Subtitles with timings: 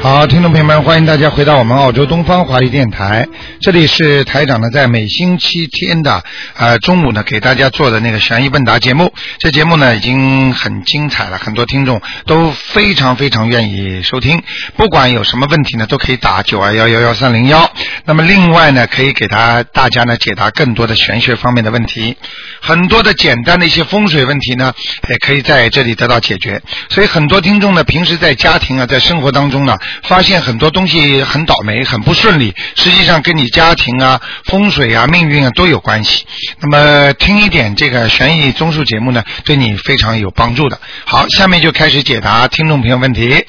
[0.00, 3.26] 好，听众朋友们，欢迎大家回到我们澳洲东方华语电台，
[3.60, 6.22] 这里是台长呢在每星期天的
[6.56, 9.12] 呃中午呢给大家做的那个悬疑问答节目。
[9.38, 14.40] 这节目呢已经很精彩了，很多听众都非常非常愿意收听。
[14.76, 17.68] 不管有什么问题呢，都可以打九二幺幺幺三零幺。
[18.04, 22.16] 那么另外呢，可以给他大家呢解答更多的玄学方面的问题，
[22.60, 24.72] 很多的简单的一些风水问题呢，
[25.08, 26.62] 也可以在这里得到解决。
[26.88, 29.76] 所以很多听众呢，平时在家庭啊，在生活当中呢。
[30.02, 36.26] 发现很多东西很倒霉，很不顺利，实际上跟你家庭啊、风水啊、命运啊都有关系。
[36.60, 40.78] 那么听一点这个悬疑综述节目呢，对你非常有帮助的。
[41.04, 43.44] 好，下面就开始解答听众朋友问题。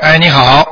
[0.00, 0.66] 哎，你好，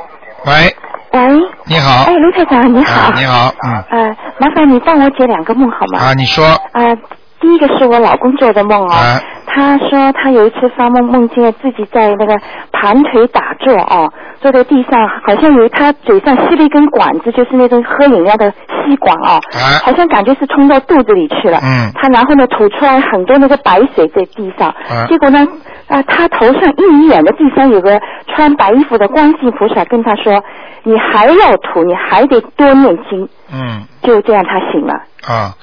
[0.45, 0.75] 喂，
[1.13, 1.21] 喂，
[1.65, 2.03] 你好。
[2.03, 5.99] 哎，，卢台长你好，啊，你好，嗯，呃，麻烦你帮我解两个梦好吗？
[5.99, 6.93] 啊，你说，呃，
[7.39, 9.21] 第一个是我老公做的梦哦，啊
[9.53, 12.39] 他说他有一次发梦梦见自己在那个
[12.71, 21.59] 盘腿打坐哦，坐在地上，好像有他嘴上吸了一根管子，就是那种喝饮料的吸管哦，啊好像感觉是冲到肚子里去了。
[21.61, 25.45] 嗯他然后呢吐出来很多那个白水在地上，啊结果呢，
[25.87, 30.41] 啊，他头上一米远的地方有个穿白衣服的观世菩萨跟他说
[30.83, 34.93] ：“你还要吐，你还得多念经。”嗯，就这样他醒了。
[35.27, 35.53] 啊，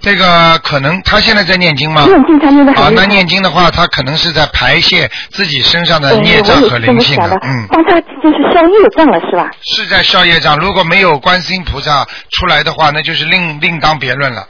[0.00, 0.24] 这个
[0.62, 2.02] 可能他现在在念经吗？
[2.04, 9.50] 念经他念的很啊，那念经的话，他可能是在排泄自己身上的孽障和灵性啊么想的，，嗯，帮他就是消业障了是吧？
[9.62, 10.58] 是在消业障。
[10.58, 14.46] 如果没有观世音菩萨出来的话，那就是另另当别论了。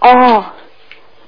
[0.00, 0.44] 哦，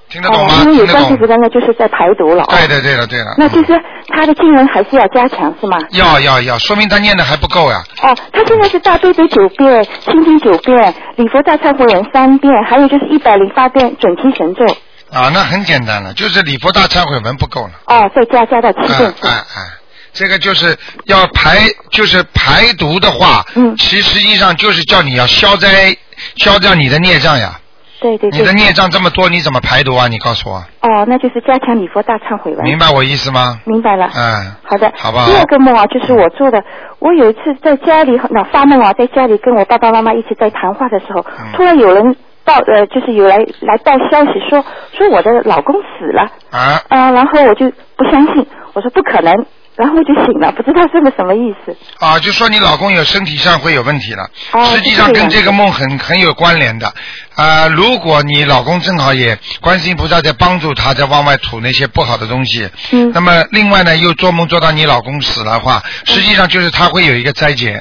[0.09, 0.55] 听得懂吗？
[0.59, 1.27] 哦，因为有听得懂关系菩？
[1.27, 2.47] 萨，那就是在排毒了哦。
[2.51, 3.31] 对的，对了，对了。
[3.33, 3.81] 嗯那就是
[4.13, 5.79] 他的经文还是要加强是吗？
[5.93, 7.83] 要要要，说明他念的还不够呀。
[8.03, 14.65] 哦，他现在是大悲咒九遍，心经九遍，礼佛大忏悔文三遍，还有就是一百零八遍准提神咒。
[15.13, 17.73] 啊，那很简单了，就是礼佛大忏悔文不够了。
[17.87, 19.15] 哦，再加加到七哎遍是吧？
[19.23, 19.69] 哎哎，
[20.13, 20.77] 这个就是
[21.07, 21.59] 要排，
[21.91, 25.97] 就是排毒的话，嗯其实际上就是叫你要消灾，
[26.37, 27.59] 消掉你的孽障呀。
[28.01, 28.39] 对对对。
[28.39, 30.09] 你的孽障这么多，你怎么排毒啊？
[30.09, 32.65] 你告诉我，哦，那就是加强礼佛大忏悔文。
[32.65, 33.61] 明白我意思吗？
[33.67, 34.09] 明白了。
[34.15, 36.65] 嗯，好的，好吧第二个梦啊，就是我做的。
[36.99, 42.17] 我有一次在家里，那发梦啊，在家里跟我爸爸妈妈一起在谈话的时候，嗯突然有人
[42.51, 44.65] 报呃，就是有来来报消息说
[44.99, 49.33] 说我的老公死了，啊，啊、然后我就不相信，我说不可能，
[49.77, 51.77] 然后我就醒了，不知道是个什么意思。
[52.05, 56.93] 啊，就说你老公有身体上会有问题了，哦实际上跟这个梦很很有关联的。
[57.37, 67.81] 啊、如果你老公正好也观世音菩萨在帮助他，在往外吐那些不好的东西，嗯那么另外呢又做梦做到你老公死了的话，实际上就是他会有一个灾劫。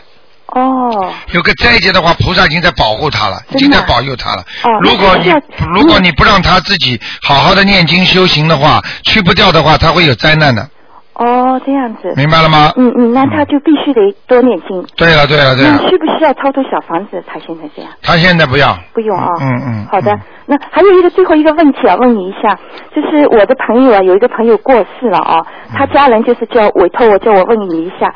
[0.56, 4.42] 哦，有个灾劫的话，菩萨已经在保护他了，已经在保佑他了。
[4.64, 5.32] 哦如果你
[5.76, 10.68] 如果你不让他自己好好的念经修行的话，去不掉的话，他会有灾难的，
[11.14, 12.14] 哦，这样子。
[12.16, 12.72] 明白了吗？
[12.78, 14.84] 嗯嗯，那他就必须得多念经。
[14.96, 17.24] 对了对了对那了，需不需要超度小房子？
[17.28, 17.92] 他现在这样。
[18.02, 18.78] 他现在不要。
[18.94, 19.28] 不用啊。
[19.42, 19.88] 嗯嗯。
[19.92, 22.58] 好的嗯，那还有一个最后一个问题啊，问你一下，
[22.96, 28.12] 就是我的朋友啊，有一个朋友过世了啊，嗯他家人就是叫委托我叫我问你一下。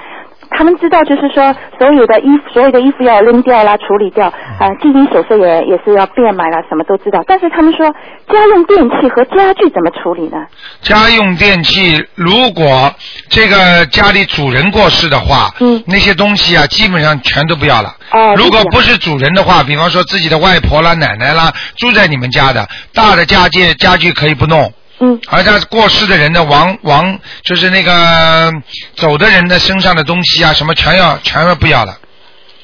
[0.57, 7.23] 他们知道，就是说所有的衣服，所有的衣服要扔掉啦，处理掉，嗯啊，金银首饰也也是要变卖啦，什么都知道。
[7.27, 7.89] 但是他们说，
[8.29, 10.37] 家用电器和家具怎么处理呢？
[10.81, 12.91] 家用电器，如果
[13.29, 17.95] 这个家里主人过世的话，嗯那些东西啊，基本上全都不要了。
[18.11, 24.71] 哦如果不是主人的话，比方说自己的外婆啦、奶奶啦，住在你们家的，大的家具家具可以不弄。
[25.03, 28.49] 嗯，而他过世的人的亡亡，就是那个
[28.95, 31.97] 走的人的身上的东西啊，什么全要全要不要了，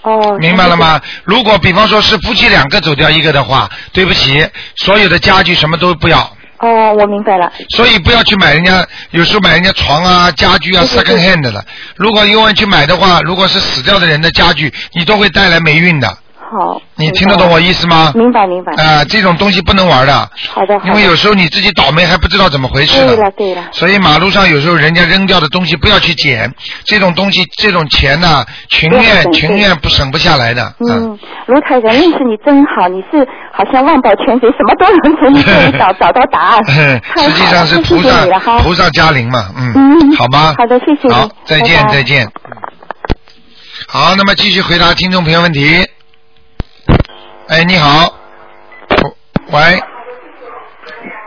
[0.04, 1.02] 哦，明白了吗？
[1.26, 6.20] 如果比方说是夫妻两个走掉一个的话，对不起，所有的家具什么都不要。
[6.60, 7.52] 哦，我明白了。
[7.76, 11.66] 所以不要去买人家，有时候买人家床啊、家具啊 second hand 的了。
[11.96, 16.18] 如果因为去买的话，如果是死掉的人的家具，你都会带来霉运的。
[16.50, 16.82] 好。
[16.96, 18.12] 你听得懂我意思吗？
[18.16, 18.74] 明白明白。
[18.74, 20.14] 啊、这种东西不能玩的，
[20.50, 20.92] 好的好的。
[20.92, 23.24] 因为有时候你自己倒霉还不知道怎么回事对呢。
[23.24, 23.64] 了对了。
[23.72, 26.54] 所以马路上有时候人家扔掉的东西不要去捡，
[26.84, 30.74] 这种东西这种钱呢、情愿情愿不省不下来的。
[30.90, 36.66] 嗯，卢台长认识你真好，你是好像万宝全随，什么都能从你这里找找到答案。
[36.68, 38.00] 实际上是菩。
[38.10, 38.26] 萨
[38.60, 40.56] 菩萨加灵嘛，嗯，嗯好吗？
[40.58, 42.28] 好的谢谢好，再见再见。
[43.88, 45.86] 好，那么继续回答听众朋友问题。
[47.50, 48.14] 哎，你好，
[49.52, 49.60] 喂，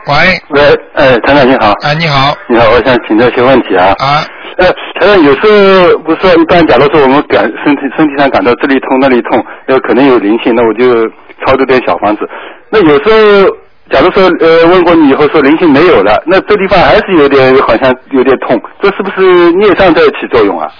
[0.07, 0.15] 喂，
[0.51, 0.61] 喂，
[0.93, 3.87] 哎，团长你好，哎，你好，你好，我想请教一些问题啊。
[3.99, 4.23] 啊，
[4.57, 4.65] 呃，
[5.01, 11.05] 团长，有时候不是说一般，假如说我们感身体身体上感到这里痛那里痛，有可能有灵性，那我就
[11.45, 12.21] 操作点小房子。
[12.69, 13.57] 那有时候，
[13.91, 20.71] 假如说呃问过你以后说灵性没有了，那这地方还是有点好像有点痛，这是不是孽障在起作用啊？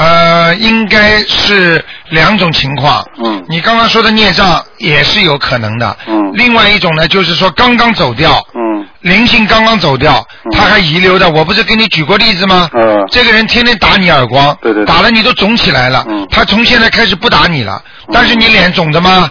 [0.00, 3.04] 呃，应该是两种情况。
[3.22, 5.94] 嗯你刚刚说的孽障也是有可能的。
[6.06, 11.28] 嗯另外一种呢，就是说刚刚走掉，嗯灵性刚刚走掉，嗯他还遗留的。
[11.28, 12.68] 我不是给你举过例子吗？
[12.72, 16.04] 嗯这个人天天打你耳光，对对对打了你都肿起来了。
[16.08, 19.28] 嗯他从现在开始不打你了，但是你脸肿着吗？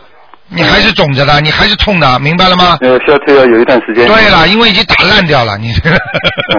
[0.52, 2.78] 你还是肿着的，你还是痛的，明白了吗？
[2.82, 4.08] 呃，消退要有一段时间。
[4.08, 5.98] 对了，因为已经打烂掉了，你这个，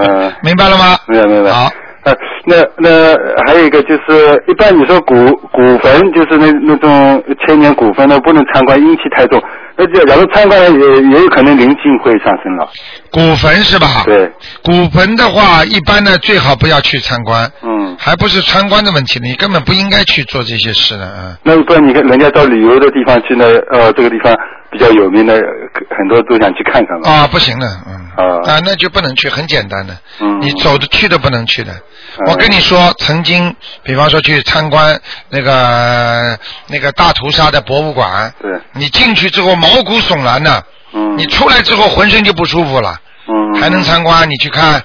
[0.01, 0.99] 嗯 明白了吗？
[1.07, 1.53] 明白明白。
[1.53, 1.71] 好，
[2.11, 2.17] 呃，
[2.47, 3.17] 那那
[3.47, 5.15] 还有一个就是，一般你说古
[5.53, 9.41] 古坟就是那那种千年古坟呢，不能参观，阴气太重。
[9.77, 12.69] 那假假如参观了也也有可能灵性会上升了。
[13.11, 14.03] 古坟是吧？。
[14.05, 14.31] 对，
[14.63, 17.97] 古坟的话，一般呢最好不要去参观，嗯。
[17.99, 21.37] 还不是参观的问题，你根本不应该去做这些事的，啊。
[21.43, 24.35] 那不然你看人家到旅游的地方去呢，呃，这个地方
[24.71, 27.11] 比较有名的，很多都想去看看嘛。
[27.11, 28.00] 啊，不行的，嗯。
[28.47, 29.97] 啊那就不能去，很简单的。
[30.21, 31.73] 嗯你走的去都不能去的。
[31.73, 31.81] 嗯
[32.27, 41.17] 我跟你说，曾经，比方说去参观那个那个大屠杀的博物馆，对，你进去之后毛骨悚然的，嗯。
[41.17, 43.61] 你出来之后浑身就不舒服了，嗯。
[43.61, 44.29] 还能参观？
[44.29, 44.83] 你去看。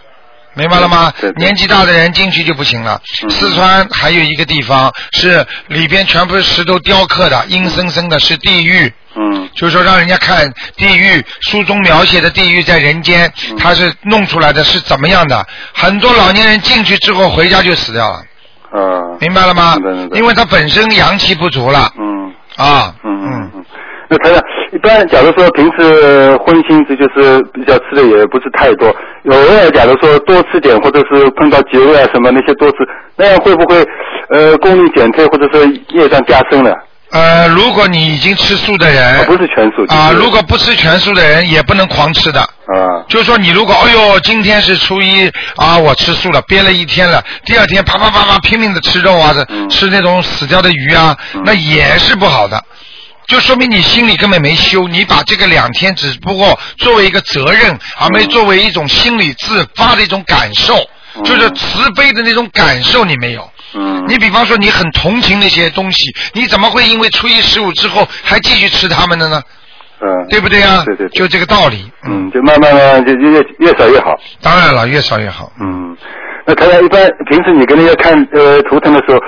[0.57, 3.01] 明白了吗年纪大的人进去就不行了。
[3.23, 8.93] 嗯四川还有一个地方是里边全部是石头雕刻的，阴森森的，是地狱。
[9.15, 15.45] 嗯就是说让人家看地狱，书中描写的地狱在人间，嗯它是弄出来的是怎么样的？
[15.73, 18.17] 很多老年人进去之后回家就死掉了，
[18.71, 19.17] 啊。
[19.21, 19.75] 明白了吗
[20.11, 22.33] 因为他本身阳气不足了嗯。
[22.57, 22.93] 啊。
[23.03, 23.65] 嗯嗯嗯。
[24.07, 24.39] 那台长，
[24.71, 32.77] 一般假如说平时荤腥这就是比较吃的也不是太多，偶尔假如说多吃点，或者是碰到节日啊什么那些多吃，
[33.15, 33.83] 那样会不会
[34.29, 36.71] 呃功力减退，或者说业障加深了？
[37.15, 42.41] 呃，如果你已经吃素的人啊，不是全素啊，就是如果不吃全素的人也不能狂吃的。
[42.41, 42.49] 啊
[43.07, 52.61] 就是说，你如果哎呦，今天是初一啊，我吃素了，憋了一天了，第二天啪啪啪啪拼命的吃肉啊，嗯吃那种死掉的鱼啊，嗯那也是不好的。
[53.27, 60.75] 就说明你心里根本没修，你把这个两天只不过作为一个责任，而没作为一种心理自发的一种感受，
[61.15, 63.49] 嗯就是慈悲的那种感受你没有。
[63.73, 69.41] 嗯你比方说，你很同情那些东西，你怎么会因为初一十五之后还继续吃他们的呢？
[70.01, 70.83] 嗯对不对啊？
[70.85, 71.89] 对对对就这个道理。
[72.05, 74.13] 嗯，就慢慢慢慢就越越少越好。
[74.41, 75.49] 当然了，越少越好。
[75.59, 75.95] 嗯，
[76.45, 79.19] 那台长一般平时你跟人家看呃图腾的时候，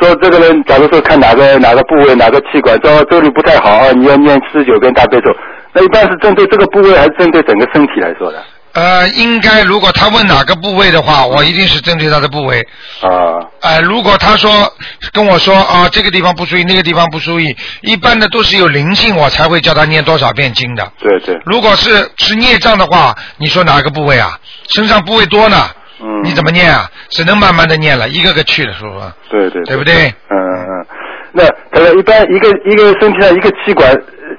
[0.00, 5.34] 说这个人假如说看哪个哪个部位哪个气管这这里不太好啊，你要念四十九遍大悲咒，
[5.72, 8.44] 那一般是针对这个部位还是针对整个身体来说的？
[8.76, 12.60] 呃，应该如果他问哪个部位的话，我一定是针对他的部位。
[13.00, 14.70] 啊哎，如果他说
[15.12, 20.92] 跟我说啊，这个地方不注意，那个地方不注意，一般的都是有灵性，我才会叫他念多少遍经的。
[21.00, 24.38] 对对，如果是是孽障的话，你说哪个部位啊？
[24.74, 25.56] 身上部位多呢，
[26.02, 26.86] 嗯，你怎么念啊？
[27.08, 29.06] 只能慢慢的念了，一个个去了，是不是？
[29.30, 30.08] 对对对不对？
[30.28, 30.86] 嗯嗯嗯，
[31.32, 33.90] 那台长一般一个一个身体上一个气管，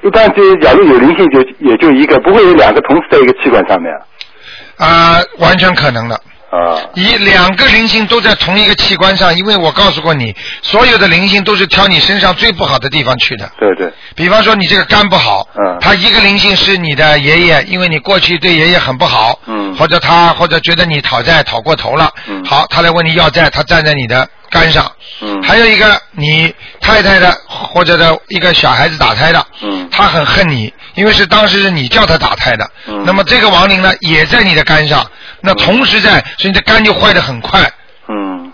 [0.04, 4.00] 一般就假如有灵性就也就一个，不会有两个同时在一个气管上面啊、
[5.37, 6.16] 完全可能的。
[6.49, 13.52] 啊一两个灵性都在同一个器官上，因为我告诉过你，所有的灵性都是挑你身上最不好的地方去的。
[13.59, 15.78] 对对比方说你这个肝不好，嗯。
[15.80, 19.76] 他一个灵性是你的爷爷，因为你过去对爷爷很不好，嗯。
[19.76, 22.44] 或者他或者觉得你讨债讨过头了，嗯。
[22.44, 25.42] 好，他来问你要债，他站在你的肝上，嗯。
[25.44, 29.88] 还有一个你太太的或者的一个小孩子打胎的，嗯。
[29.92, 33.04] 他很恨你，因为是当时是你叫他打胎的，嗯。
[33.06, 35.06] 那么这个亡灵呢也在你的肝上，
[35.42, 37.71] 那同时在，所以你的肝就坏的很快，嗯。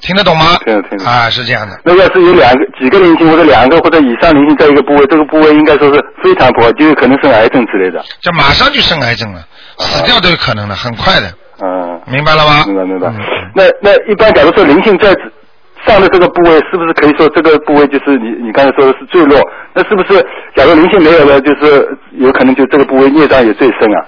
[0.06, 0.58] 听得懂吗？
[0.66, 1.80] 听得听得啊，是这样的。
[1.84, 8.04] 那要是有两个几个灵性或者两个或者以上灵性在一个部位，这个部位应该说是非常不好，就有可能生癌症之类的。
[8.22, 9.42] 这马上就生癌症了，
[9.80, 11.28] 死掉都有可能的，很快的，
[11.62, 12.64] 嗯，明白了吗？
[12.68, 13.16] 明白明白嗯。
[13.56, 15.16] 那那一般假如说灵性在
[15.86, 19.42] 上的这个部位，是不是可以说这个部位就是你你刚才说的是最弱？
[19.74, 20.22] 那是不是
[20.56, 24.06] 假如灵性没有了，就是有可能就这个部位孽障也最深啊？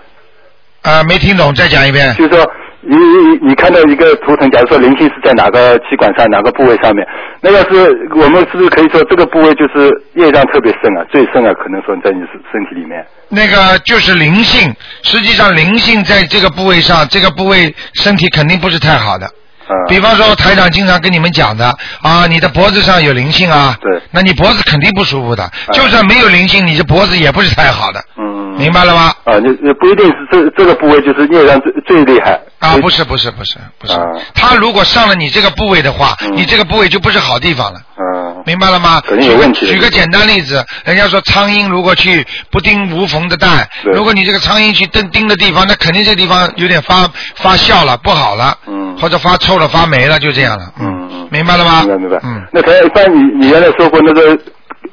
[0.84, 2.14] 啊，没听懂，再讲一遍。
[2.16, 2.48] 就是说，
[2.88, 7.06] 你你你看到一个图腾，假如说灵性是在哪个气管上、哪个部位上面，
[7.42, 11.54] 那要是我们是不是可以说这个部位就是业障特别深啊，最深啊？
[11.54, 13.04] 可能说在你身身体里面。
[13.30, 14.74] 那个就是灵性，
[15.04, 19.27] 实际上灵性在这个部位上，这个部位身体肯定不是太好的。
[19.68, 21.65] 嗯、比方说台长经常跟你们讲的
[22.04, 25.50] 啊，你的脖子上有灵性啊，对那你脖子肯定不舒服的。
[25.74, 29.14] 就算没有灵性，你这脖子也不是太好的，嗯，明白了吗？
[29.26, 32.40] 啊，那那不一定是这这个部位就是孽障最最厉害。
[32.60, 34.00] 啊，不是不是不是不是啊，
[34.34, 37.80] 他如果上了你这个部位的话，嗯你这个部位就不是好地方了。
[37.98, 39.02] 嗯，明白了吗？
[39.06, 50.66] 肯定有问题举个简单例子，人家说苍蝇如果去不叮无缝的蛋，如果你这个苍蝇去叮叮的地方，那肯定这地方有点发发酵了，不好了，嗯或者发臭了、发霉了，就这样了。
[50.80, 51.82] 嗯嗯明白了吗？
[51.84, 52.20] 明白明白。
[52.24, 54.38] 嗯，那他一般你你原来说过那个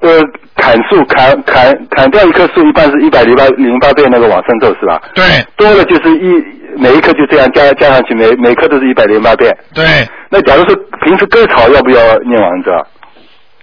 [0.02, 0.20] 呃
[0.56, 5.00] 砍树砍砍砍掉一棵树，一般是一百零八零八遍那个往生咒是吧？
[5.14, 5.24] 对
[5.56, 6.34] 多了就是一
[6.76, 9.56] 每一棵就这样加加上去，每每棵都是一百零八遍。
[9.74, 9.84] 对，
[10.30, 12.70] 那假如说平时割草要不要念往生咒？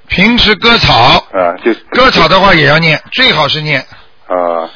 [0.07, 0.93] 平时割草，
[1.33, 3.79] 啊，就割草的话也要念，最好是念。
[4.27, 4.69] 啊，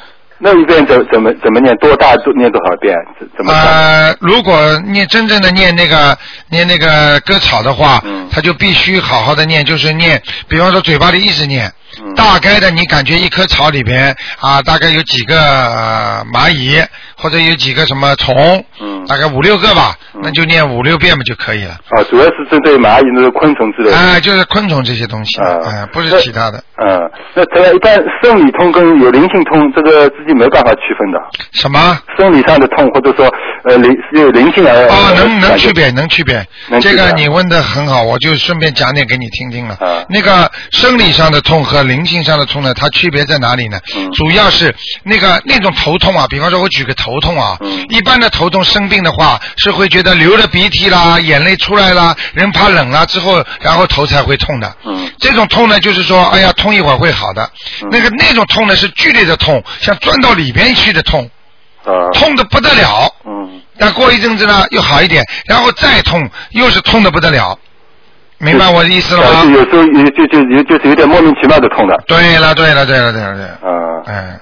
[0.46, 1.74] 那一遍怎怎么怎么念？
[1.78, 2.94] 多大多念多少遍？
[3.18, 3.64] 怎怎么算？
[3.64, 6.16] 呃，如果念真正的念那个
[6.50, 11.72] 念那个割草的话，嗯他就必须好好的念，就是念，比方说嘴巴里一直念，
[12.02, 16.80] 嗯大概的你感觉一棵草里边啊，大概有几个、呃蚂蚁
[17.16, 21.72] 或者有几个什么虫，嗯大概五六个吧，嗯那就念五六遍嘛就可以了。
[21.90, 23.96] 啊，主要是针对蚂蚁那个昆虫之类的。
[23.96, 26.62] 啊、就是昆虫这些东西，啊啊、不是其他的。
[26.76, 26.98] 嗯，
[27.34, 31.18] 那这一般生理痛跟有灵性痛，这个自己没办法区分的。
[31.52, 31.98] 什么？
[32.18, 33.26] 生理上的痛，或者说
[33.64, 36.36] 呃灵有灵性而哦，能能区别，能区别。
[36.68, 39.74] 能区别这个你问的很好，我就顺便讲点给你听听了。
[39.80, 43.78] 啊那个生理上的痛和灵性上的痛呢，它区别在哪里呢？
[43.96, 54.76] 嗯主要是那个那种头痛啊，比方说我举个头痛啊，嗯一般的头痛生病的话是会觉得流了鼻涕啦，眼泪出来啦，人怕冷啦之后，然后头才会痛的。
[54.84, 57.50] 嗯这种痛呢，就是说，哎呀，痛一会儿会好的。
[57.82, 61.28] 嗯那个那种痛呢是剧烈的痛，像钻到里边去的痛，
[61.84, 63.12] 啊痛的不得了。
[63.26, 67.58] 嗯但过一阵子呢又好一点，然后再痛又是痛的不得了，
[68.44, 69.50] 明白我的意思了吗？
[69.52, 71.98] 有时候有就就也就是有点莫名其妙的痛的。
[72.06, 74.38] 对了对了对了对了对了，啊哎，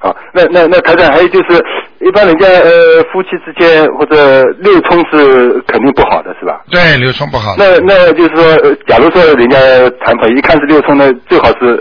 [0.00, 1.62] 好，那那那台长还有就是，
[2.00, 6.60] 一般人家呃夫妻之间或者六冲是肯定不好的是吧？
[6.70, 7.54] 对六冲不好。
[7.56, 9.58] 那那就是说，呃假如说人家
[10.04, 11.80] 谈朋友一看是六冲，那最好是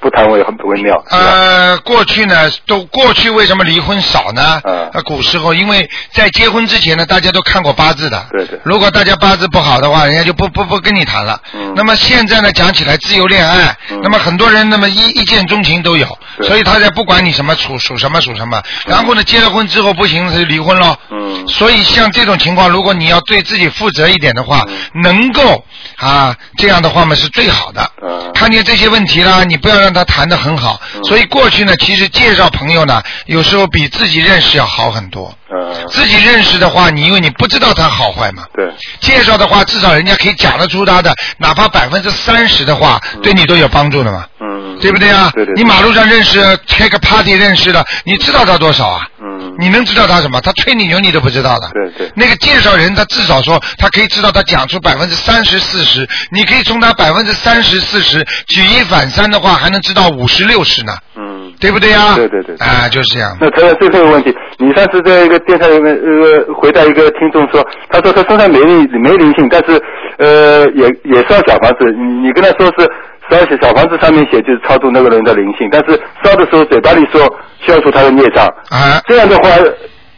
[0.00, 1.02] 不谈为很为妙？
[1.10, 4.60] 呃，过去呢，都过去为什么离婚少呢？
[4.64, 8.26] 嗯呃，古时候因为在结婚之前呢，大家都看过八字的。
[8.30, 11.40] 对对如果大家八字不好的话，人家就不不不跟你谈了。
[11.54, 20.96] 嗯那么现在呢，讲起来自由恋爱，嗯那么很多人那么一一见钟情都有，所以他才不管你什么属属什么属什么，然后呢，结了婚之后不行，他就离婚了。
[21.10, 24.64] 嗯所以像这种情况，如果你要对自己负责一点的话，
[25.02, 25.64] 能够
[25.96, 27.90] 啊这样的话嘛是最好的。
[28.02, 30.78] 嗯看见这些问题啦，你不要让他谈的很好。
[30.94, 35.34] 嗯所以过去呢，其实介绍朋友呢，有时候比自己认识要好很多。
[35.50, 38.44] 嗯，自己认识的话，你因为你不知道他好坏嘛。
[38.52, 44.26] 对，介绍的话，至少人家可以讲得出他的，哪怕百分之三十的话，对你都有帮助的嘛。
[44.40, 45.30] 嗯，对不对啊？
[45.34, 49.06] 对对，你马路上认识，开个 party 认识的，你知道他多少啊？
[49.20, 50.40] 嗯，你能知道他什么？
[50.40, 51.68] 他吹你牛你都不知道的。
[51.72, 61.38] 对对那个介绍人他至少说他可以知道他讲出百分之三十四十，你可以从他百分之三十四十举一反三的话，还能知道五十六十呢，嗯。
[61.60, 62.14] 对不对呀？
[62.14, 63.36] 对对对对啊，就是这样。
[63.40, 69.82] 那台长最后一个问题，你上次在一个电台里面呃回答一个听众说，他说他身上没灵没灵性，但是
[70.18, 72.88] 呃也也烧小房子，你你跟他说是
[73.30, 77.20] 烧小小房子上面写就是超度那个人的灵性，但是烧的时候嘴巴里说
[77.66, 79.50] 消除他的孽障，啊，这样的话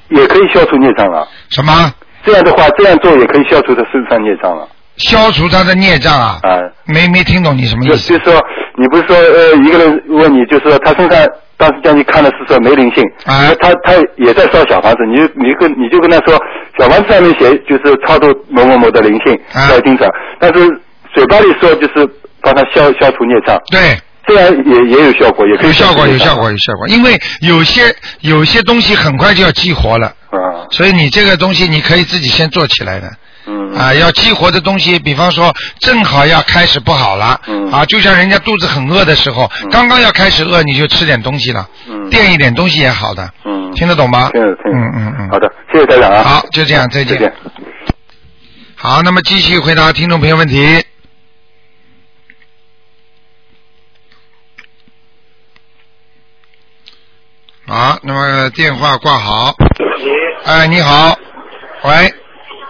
[0.08, 1.26] 也可以消除孽障了。
[1.50, 1.72] 什么？
[2.22, 6.38] 这样的话这样做也可以消除他身上孽障了消除他的孽障啊？
[6.42, 6.60] 啊。
[6.86, 8.38] 没没听懂你什么意思就是说，
[8.76, 11.26] 你不是说呃一个人问你，就是说他身上
[11.56, 16.38] 当时叫你看的是说没灵性，啊他他也在烧小房子，你就你跟你就跟他说，
[16.78, 20.06] 小房子上面写就是超度某某某的灵性哎在经常，
[20.38, 20.68] 但是
[21.14, 22.06] 嘴巴里说就是
[22.52, 23.98] 帮他消消除孽障，对。
[24.26, 26.86] 这样也也有效果，也可以有效果，有效果，有效果。
[26.86, 33.10] 因为有些有些东西很快就要激活了，啊所以你这个东西你可以自己先做起来的。
[33.46, 44.30] 嗯啊，要激活的东西，比方说正好要开始不好了，嗯啊，就像人家肚子很饿的时候，嗯刚刚要开始饿，你就吃点东西了，嗯垫一点东西也好的，嗯听得懂吗？
[44.32, 45.30] 听得懂嗯嗯嗯。
[45.30, 47.18] 好的，谢谢台长啊，好，就这样，再见。
[47.18, 47.32] 再见。
[48.76, 50.84] 好，那么继续回答听众朋友问题。
[57.72, 59.54] 好，那么电话挂好。
[60.44, 61.16] 哎，你好，
[61.84, 61.90] 喂，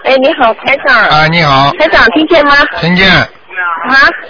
[0.04, 0.94] 哎，你好，台长。
[0.94, 2.52] 啊，你好，台长，听见吗？
[2.82, 3.26] 听见，啊？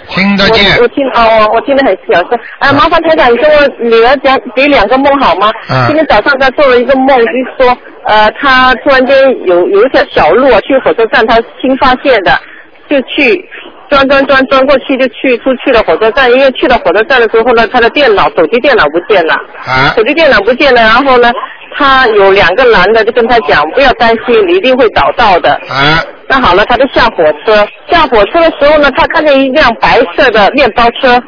[0.07, 2.39] 听得见我我听哦，我听得很小声。
[2.59, 5.51] 啊，麻烦台长，你跟我女儿讲给两个梦好吗？
[5.69, 12.39] 嗯今天早上她做了一个梦，就是说，呃，她突然间有有一条小路啊，去火车站，她新发现的，
[12.87, 13.45] 就去
[13.91, 19.33] 钻钻钻钻过去就去出去了火车站，因为去了火车站的时候呢，他的电脑手机电脑不见了，
[19.65, 19.91] 啊？
[19.93, 21.29] 手机电脑不见了，然后呢，
[21.75, 25.51] 他有两个男的就跟他讲不要担心，你一定会找到的。
[25.69, 26.01] 啊？
[26.29, 31.21] 那好了，他就下火车，下火车的时候呢，他看见一辆白色的面包车，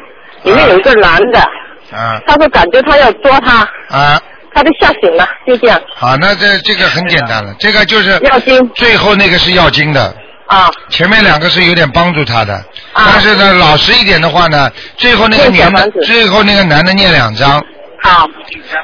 [0.44, 1.40] 里面有一个男的，
[1.92, 2.18] 啊？
[2.26, 3.58] 他说感觉他要抓他，
[3.90, 4.18] 啊！
[4.54, 5.78] 他就吓醒了，就这样。
[5.96, 8.66] 好，那这这个很简单了，这个就是要经。
[8.74, 10.14] 最后那个是要经的，
[10.46, 10.70] 啊。
[10.90, 12.54] 前面两个是有点帮助他的，
[12.92, 13.10] 啊。
[13.12, 16.00] 但是呢，老实一点的话呢，最后那个男的念小房，子。
[16.02, 17.62] 最后那个男的念两张，
[18.02, 18.28] 好。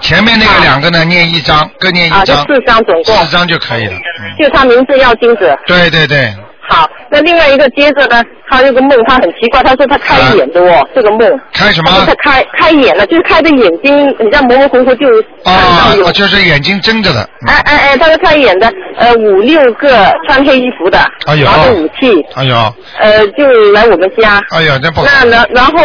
[0.00, 3.92] 前面那个两个呢念一张，各念啊，一张，就四张总共，四张就可以了。
[3.92, 5.56] 嗯，就他名字要金子。
[5.66, 6.34] 对对对，
[6.70, 11.20] 好，那另外一个接着呢，他这个梦，他很奇怪，他说他开眼的哦，这个梦。
[11.52, 12.14] 开什么他？
[12.22, 15.06] 开开眼了，就是开着眼睛，你像模模糊糊就
[15.44, 15.54] 看
[15.88, 17.28] 到有哦，就是眼睛睁着的。
[17.42, 22.54] 嗯哎哎哎，他说开眼的，呃，五六个穿黑衣服的，哎拿着武器，哎呦，
[23.00, 24.40] 呃，就来我们家。
[24.50, 25.06] 哎呀，那不好。
[25.06, 25.78] 那然然后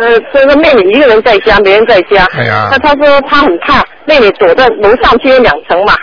[0.00, 2.26] 呃，这个妹妹一个人在家，没人在家。
[2.38, 5.94] 哎呀那他说他很怕妹妹躲在楼上去，有两层嘛，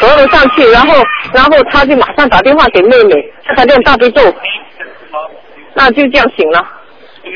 [0.00, 0.94] 躲到楼上去，然后
[1.32, 3.14] 然后他就马上打电话给妹妹，
[3.48, 4.20] 叫她念大悲咒，
[5.74, 6.64] 那就这样行了。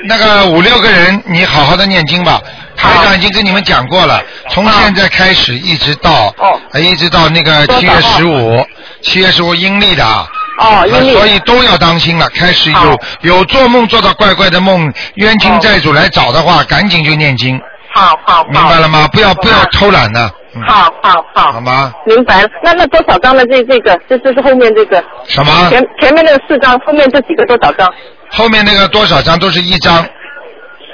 [0.04, 2.40] 那个五六个人，你好好的念经吧。
[2.76, 6.32] 台长已经跟你们讲过了，从现在开始一直到，
[6.74, 8.64] 一直到那个七月十五，
[9.02, 10.26] 七月十五阴历的啊。
[10.58, 11.14] 哦，阴历。
[11.14, 12.28] 所以都要当心了。
[12.30, 17.60] 开始好有有做梦做到怪怪的梦，冤亲债主来找的话，赶紧就念经，
[17.92, 18.44] 好好好。
[18.44, 19.08] 明白了吗？
[19.12, 20.20] 不要不要偷懒的。
[20.54, 21.52] 嗯好好好。
[21.52, 21.92] 好吗？
[22.04, 23.46] 明白了，那那多少张呢？
[23.46, 25.70] 这这个，这这是后面这个什么？
[25.70, 27.88] 前前面那个四张，后面这几个多少张？
[28.30, 30.04] 后面那个多少张都是一张，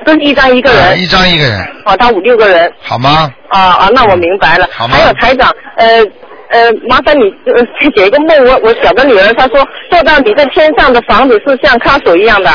[0.04, 0.82] 都是一张一个人。
[0.88, 2.70] 呃一张一个人，哦，他五六个人。
[2.82, 3.32] 好吗？
[3.48, 4.68] 啊啊，那我明白了。
[4.76, 6.04] 好吗还有台长，呃
[6.50, 7.62] 呃，麻烦你呃
[7.94, 12.50] 解一个梦，我我小的女儿她说做到你在天上的房子是像卡索一样的，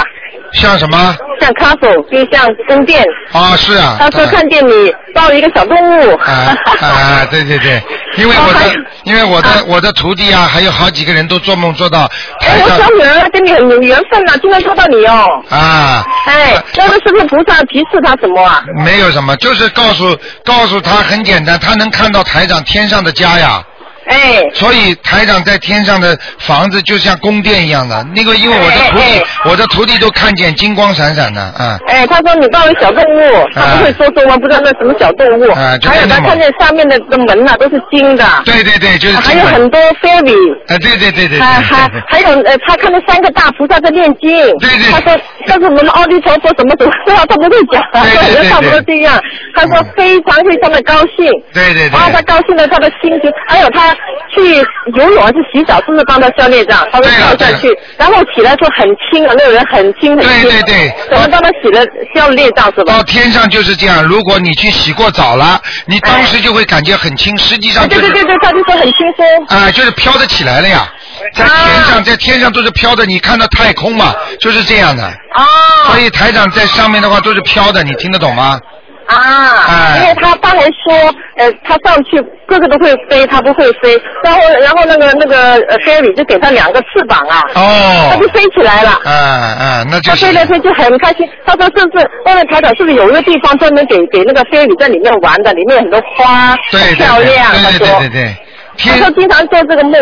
[0.53, 1.15] 像什么？
[1.39, 3.03] 像卡索就像宫殿。
[3.31, 3.98] 啊，是啊。
[4.00, 6.15] 她说看见你抱了一个小动物。
[6.17, 7.81] 啊啊，对对对，
[8.17, 8.71] 因为我的哦
[9.03, 12.10] 因为我的啊我的徒弟啊，还有好几个人都做梦做到
[12.41, 15.43] 哎，我小女儿跟你很有缘分呐、今天说到你哦。
[15.49, 18.63] 啊，哎，那个是不是菩萨提示他什么啊？
[18.86, 23.63] 没有什么，就是告诉告诉他很简单，他能看到台长天上的家呀。
[24.05, 35.51] 哎，所以台长在天上的房子就像宫殿一样的，那个因为我的徒弟哎哎，我的徒弟都看见金光闪闪的，啊，哎，他说你抱了小动物，他不会说中文，不知道那什么小动物。
[35.51, 38.25] 啊就还有他看见上面的的门呐、都是金的。
[38.45, 40.53] 对对对，就是还有很多 fairy。
[40.67, 44.29] 啊，对对对对，还还还有呃，他看到三个大菩萨在念经。
[44.59, 49.19] 对对他说，但是我们阿弥陀佛怎么什么，他 他不会讲，对对对对差不多这样。
[49.55, 51.29] 他说嗯非常非常的高兴。
[51.53, 53.90] 对对对啊，他高兴的，他的心情，还有他
[54.34, 54.58] 去
[54.97, 56.88] 游泳还是洗澡，是不是帮他消孽障？
[56.91, 60.43] 他跳下去，然后起来说很轻啊，那个人很轻很轻。
[60.43, 61.84] 对对对怎么帮他洗了
[62.15, 63.04] 消了孽障是吧到？
[63.04, 69.58] 天上就是这样，如果你去洗过澡了，你当时就会感觉很轻，实际上就是对对对对，他就说很轻松。
[69.58, 70.91] 啊，就是飘得起来了呀，
[71.34, 75.04] 在天上，在天上都是飘的，你看到太空嘛，就是这样的。
[75.04, 75.45] 啊
[75.88, 78.60] 所以台长在上面的话都是飘的，你听得懂吗？
[79.07, 79.99] 啊，哎。
[80.01, 88.09] 因为他刚才说，呃，他上去个个都会飞，他不会飞，然后然后那个那个呃飞里就给他两个翅膀啊，哦。
[88.11, 88.91] 他哦就，飞起来了。
[89.03, 90.25] 啊啊，那就是。
[90.25, 97.51] 他飞来飞去很开心，他说是不是问问台长是不是有一个地方专门给给那个飞里在里面玩的，里面有很多花，很对对对漂亮。
[97.53, 98.35] 他对对说，对对
[98.82, 99.94] 天说经常做这个梦。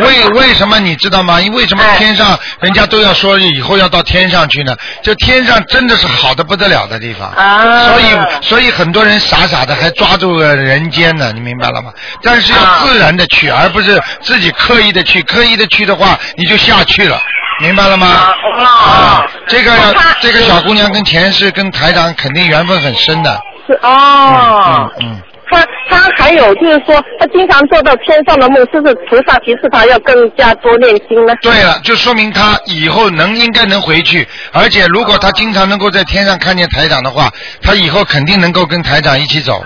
[0.00, 1.40] 为为什么你知道吗？
[1.40, 4.74] 因为什么哎天上人家都要说以后要到天上去呢？
[5.02, 7.28] 就天上真的是好的不得了的地方。
[7.30, 8.04] 啊所以
[8.42, 11.92] 所以很多人傻傻的还抓住了人间呢，你明白了吗？
[12.22, 15.22] 但是要啊自然的去，而不是自己刻意的去。
[15.22, 17.18] 刻意的去的话，你就下去了。
[17.60, 18.06] 明白了吗？
[18.06, 19.72] 啊这个
[20.20, 23.40] 这个小姑娘跟前世跟台长肯定缘分很深的。
[23.66, 24.90] 是哦。
[25.00, 25.22] 嗯嗯。
[25.50, 31.34] 他他还有就是说，他经常做到天上的梦，是不是菩萨提示他要更加多念经呢？
[31.42, 37.30] 对了，就说明他以后能应该能回去，而且如果他经常能够在天上看见台长的话，
[37.62, 39.64] 他以后肯定能够跟台长一起走。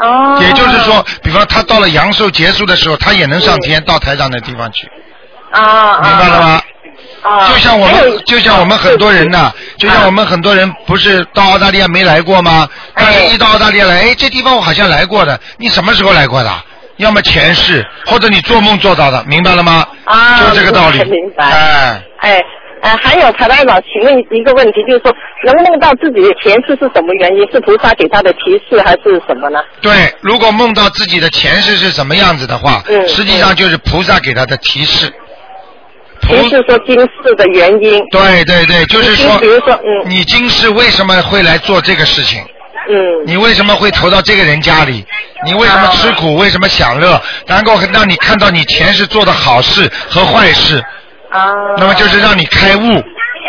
[0.00, 0.38] 哦。
[0.40, 4.86] 也就是说，比方他到了阳寿结束的时候，他也能上天到台长的地方去，
[5.50, 6.60] 啊，明白了吗？
[7.22, 12.68] 啊，就像我们，就像我们很多人呐，就像我们很多人不是到澳大利亚没来过吗？
[12.94, 16.50] 但是一到澳大利亚来，哎，这地方我好像来过的，你什么时候来过的？
[16.96, 19.86] 要么前世，或者你做梦做到的，明白了吗？
[20.04, 20.98] 啊，就这个道理。
[21.04, 21.44] 明白。
[21.44, 22.42] 哎，哎，
[22.82, 25.12] 呃，还有台台长，请问一个问题，就是说，
[25.46, 27.50] 能梦到自己的前世是什么原因？
[27.52, 29.58] 是菩萨给他的提示，还是什么呢？
[29.80, 35.12] 对，如果梦到自己的前世是什么样子的话，嗯实际上就是菩萨给他的提示。
[36.28, 38.04] 不是说今世的原因。
[38.10, 42.40] 对对对，就是说，比如说，嗯你今世为什么会来做这个事情？
[42.88, 45.04] 嗯你为什么会投到这个人家里？
[45.44, 46.36] 你为什么吃苦？
[46.36, 47.20] 为什么享乐？
[47.46, 50.82] 能够让你看到你前世做的好事和坏事，
[51.30, 51.52] 啊。
[51.78, 52.82] 那么就是让你开悟，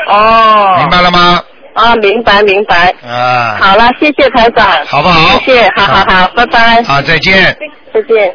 [0.07, 0.75] 哦。
[0.79, 1.41] 明白了吗？
[1.73, 2.93] 啊，明白明白。
[3.03, 4.67] 啊，好了，谢谢台长。
[4.85, 6.83] 好不好谢谢，好好好，拜拜。
[6.83, 7.57] 好，再见。
[7.91, 8.31] 再见。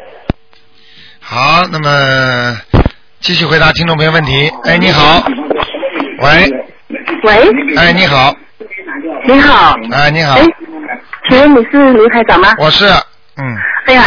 [1.21, 2.57] 好，那么
[3.21, 4.49] 继续回答听众朋友问题。
[4.63, 5.21] 哎，你好，
[6.21, 6.49] 喂，
[7.23, 8.33] 喂，哎，你好，
[9.25, 10.35] 你好，哎，你好。
[10.35, 10.45] 哎，
[11.29, 12.53] 请问你是卢台长吗？
[12.57, 13.43] 我是，嗯，
[13.87, 14.01] 哎呀，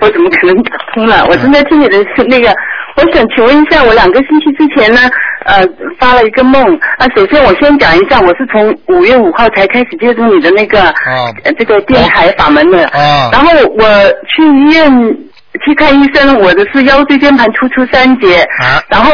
[0.00, 1.24] 我怎么可能打通了？
[1.26, 2.54] 我正在听你的是那个，
[2.96, 5.00] 我想请问一下，我两个星期之前呢，
[5.46, 5.66] 呃，
[5.98, 6.62] 发了一个梦。
[6.98, 7.06] 啊。
[7.16, 11.34] 首先我先讲一下，我是从五月五号才开始接触你的那个、哦。
[11.44, 12.84] 呃这个电台法门的。
[12.88, 13.30] 哦。
[13.32, 13.84] 然后我
[14.28, 15.16] 去医院
[15.64, 18.42] 去看医生，我的是腰椎间盘突出三节。
[18.62, 19.12] 啊然后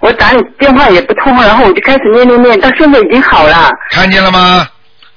[0.00, 3.70] 我打你电话也不通，然后我就开始念念念，到现在已经好了。
[3.90, 4.66] 看见了吗？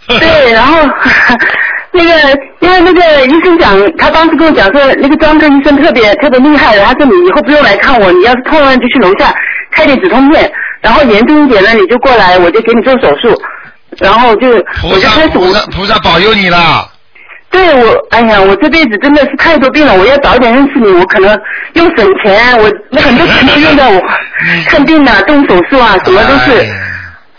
[0.08, 0.77] 对， 然后
[1.91, 9.34] 那个，因为那个医生讲，他当时跟我讲说，那个专科医生特别特别厉害的，他说你以后不用来看我，你要是痛了就去楼下
[9.71, 10.51] 开点止痛片，
[10.82, 13.39] 然后严重一点呢你就过来，我就给你做手术，
[13.99, 14.49] 然后就
[14.82, 16.88] 菩我就开始萨菩萨菩萨保佑你了。
[17.52, 21.36] 对我，哎呀，我这辈子真的是太多病了，我要早点认识你，我可能
[21.74, 24.02] 又省钱，我那很多钱都用在我
[24.68, 26.60] 看病啊、动手术啊，什么都是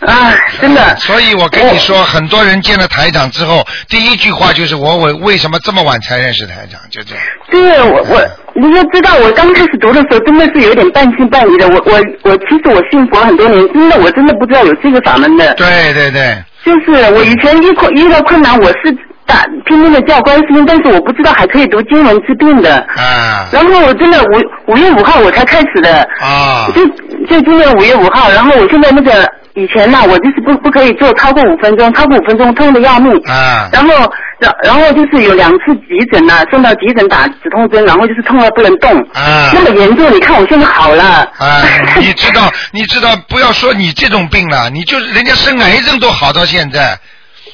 [0.01, 0.95] 哎，啊，真的。
[0.97, 6.79] 所以我跟你说，很多人见了台长之后，第一句话就是我我为什么这么晚才认识台长？
[6.89, 7.23] 就这样。
[7.49, 8.21] 对我我，
[8.53, 11.67] 你要知道，我刚开始读的时候真的是有点半信半疑的。
[11.69, 11.93] 我我
[12.23, 15.53] 我，其实我信佛很多年，真的我真的不知道有这个法门的。
[15.53, 18.95] 对对对，就是我以前遇困遇到困难，我是
[19.31, 22.75] 打拼命的叫观世音，但是我不知道还可以读经文治病的。
[22.97, 26.85] 啊然后我真的五五月五号我才开始的，啊就
[27.25, 33.11] 就今年五月五号，然后我现在那个以前呢，我就是不不可以做超过五分钟，超过五分钟痛的要命。
[33.25, 33.69] 啊！
[33.71, 40.13] 然后，然然后就是有两次急诊呐、送到急诊打止痛针，然后就是痛到不能动，啊那么严重。
[40.13, 41.03] 你看我现在好了。
[41.37, 41.61] 啊，
[41.99, 46.97] 你知道，你知道，不要说你这种病了，你就是人家生癌症都好到现在。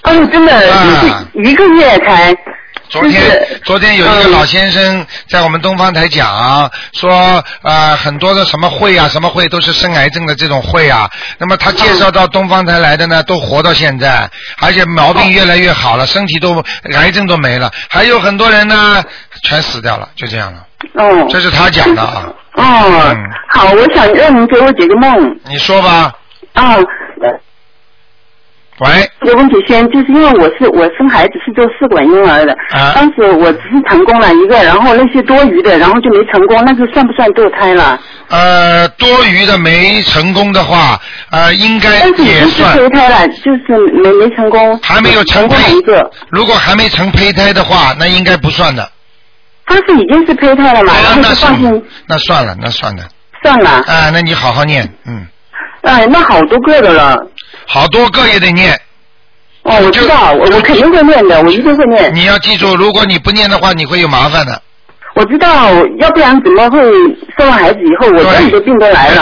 [0.07, 2.35] 哦，真的，一个月才。
[2.89, 3.21] 昨天
[3.65, 11.09] 昨天有一个老先生在我们东方台讲说，呃，很多的什么会啊，什么会都是生癌症的这种会啊。
[11.37, 14.29] 那么他介绍到东方台来的呢，都活到现在，
[14.61, 16.63] 而且毛病越来越好了，身体都
[16.95, 17.69] 癌症都没了。
[17.89, 19.03] 还有很多人呢，
[19.43, 20.65] 全死掉了，就这样了。
[20.93, 21.27] 哦。
[21.29, 22.31] 这是他讲的啊。
[22.53, 22.63] 哦，
[23.09, 23.17] 嗯
[23.49, 25.37] 好，我想让您给我解个梦。
[25.49, 26.13] 你说吧，
[26.53, 26.77] 啊，
[28.79, 37.99] 喂，有问题先，就是因为我是我生孩子是做试管婴儿的，啊当时我只是成功了一个，然后那些多余的，然后就没成功，那个算不算堕胎了？
[38.29, 40.99] 呃，多余的没成功的话，
[41.31, 42.77] 呃，应该但是已经是也算。
[42.77, 44.79] 胚胎了，就是没没成功。
[44.83, 45.43] 还没有成
[45.75, 48.87] 一个，如果还没成胚胎的话，那应该不算的。
[49.65, 53.03] 他是已经是胚胎了嘛，然后啊那就放心那算了，那算了。
[53.41, 53.69] 算了。
[53.87, 55.25] 啊，那你好好念，嗯，
[55.81, 57.17] 哎，那好多个的了。
[57.67, 58.79] 好多个也得念。
[59.63, 62.15] 哦，我知道，我我肯定会念的，我一定会念。
[62.15, 64.61] 你要记住，如果你不念的话，你会有麻烦的。
[65.17, 65.47] 我知道，
[65.97, 66.79] 要不然怎么会
[67.37, 69.21] 生完孩子以后，我这么多病都来了。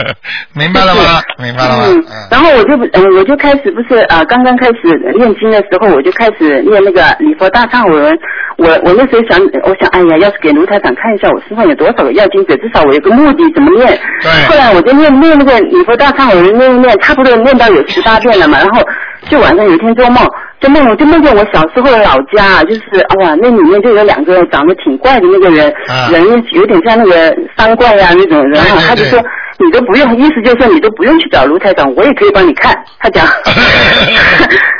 [0.52, 1.20] 明白了吗？
[1.38, 1.84] 明白了吗？
[1.88, 8.18] 嗯，然后我就嗯，我就开始不是啊、刚刚开始念经的时候，我就开始念那个礼佛大忏悔文。
[8.58, 13.98] 我我那时候想，我想，哎呀，要是给卢台长看一下我身上有多少个要经者，至少我有个目的怎么念。
[14.22, 18.58] 对后来我就念念那个礼佛大忏悔文，念一念，差不多念到有十八遍了嘛。
[18.58, 18.82] 然后
[19.30, 20.22] 就晚上有一天做梦，
[20.60, 29.22] 就梦我就梦见我小时候的老家，就是哎呀，那里面就有两个长得挺怪的那个人，啊人有点像那个三怪呀、那种人，对对对他就说。
[29.62, 32.74] 你都不用，意思就是说你都不用去找卢台长，我也可以帮你看。
[32.98, 33.26] 他讲，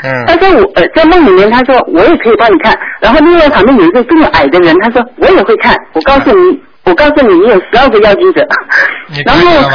[0.03, 2.75] 嗯 他说我呃在梦里面，他说我也可以帮你看。
[2.99, 5.77] 然后另外旁边有一个更矮的人，他说我也会看。
[5.93, 8.43] 我告诉你，我告诉你，你有十二个妖精者。
[9.23, 9.69] 然后？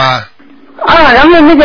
[0.85, 1.65] 啊，然后那个，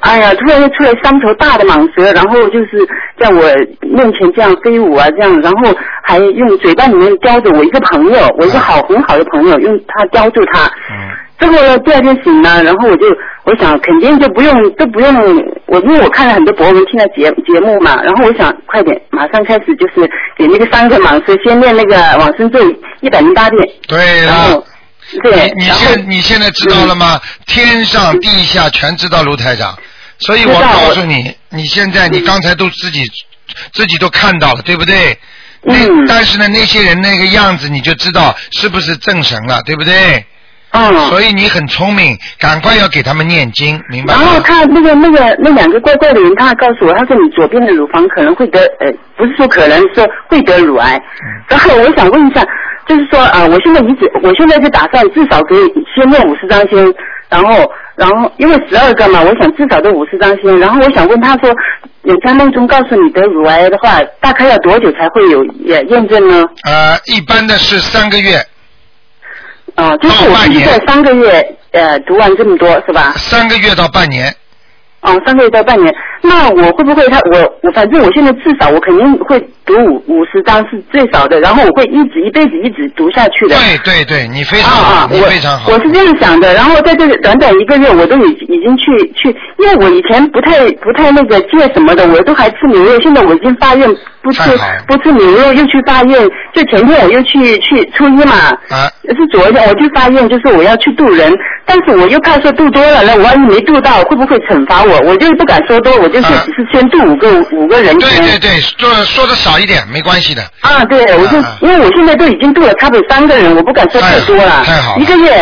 [0.00, 2.86] 哎呀，突然就出来三头大的蟒蛇，然后就是
[3.18, 3.42] 在我
[3.80, 10.66] 面前这样飞舞啊，这样，然后还用嘴巴里面叼着我一个朋友，我一个好很好的朋友，用它叼住他。
[10.90, 13.06] 嗯之后呢，第二天醒了，然后我就
[13.42, 15.12] 我想肯定就不用都不用
[15.66, 22.60] 我，因为我看了很多博文，听了节节目嘛，然后我想快点，马上开始就是给那个三个蟒蛇先念那个往生咒
[23.00, 24.64] 一百零八遍，对然后了。
[25.22, 27.20] 对，你你现你现在知道了吗？
[27.46, 29.76] 天上地下全知道卢台长，
[30.18, 33.02] 所以我告诉你，你现在你刚才都自己
[33.72, 35.18] 自己都看到了，对不对？
[35.64, 40.24] 那嗯但是呢，那些人那个样子你就知道是不是正神了，对不对？
[40.72, 41.08] 嗯。
[41.08, 44.22] 所以你很聪明，赶快要给他们念经，明白吗？
[44.22, 50.96] 然后他那个那个那两个怪怪的人，他还告诉我，他说你左边的乳房可能会得呃，不是说可能说会得乳癌。
[50.96, 52.42] 嗯然后我想问一下，
[52.92, 55.60] 就是说啊、呃我现在一直我现在就打算至少可以
[55.96, 56.94] 先念五十张先，
[57.30, 60.58] 然后然后因为十二个嘛，我想至少都五十张先。
[60.58, 61.50] 然后我想问他说，
[62.02, 66.44] 有在梦中告诉你得乳癌的话，大概要多久才会有验验证呢？
[66.64, 68.36] 呃，一般的是三个月，
[69.74, 73.14] 啊、就是我必须在三个月呃读完这么多是吧？
[73.16, 74.34] 三个月到半年。
[75.02, 83.56] 哦，三个月到半年，那我会不会他我我反正我现在至少我肯定会读五五十章是最少的，然后我会一直一辈子一直读下去的。
[83.56, 85.72] 对对对，你非常啊好，啊，我你非常好。
[85.72, 88.86] 我是这样想的，然后在这个短短一个月，我都已已经去
[89.16, 94.40] 去，因为我以前不太不太那个戒什么的，我都还吃牛肉，现在我已经发愿不吃
[94.86, 96.16] 不吃牛肉，又去发愿，
[96.54, 98.86] 就前天我又去去初一嘛，啊，
[99.18, 101.34] 是昨天我去发愿，就是我要去渡人，
[101.66, 104.91] 但是我又怕说渡多了，那我万一没渡到，会不会惩罚我？
[104.92, 108.10] 我我就不敢说多，我就是啊只是先渡五个五个人对。
[108.18, 110.42] 对对，说说的少一点没关系的。
[110.60, 115.32] 啊，对，我就、啊因为我现在都已经渡了差不多三个人，我不敢说太多了，太好了一个月。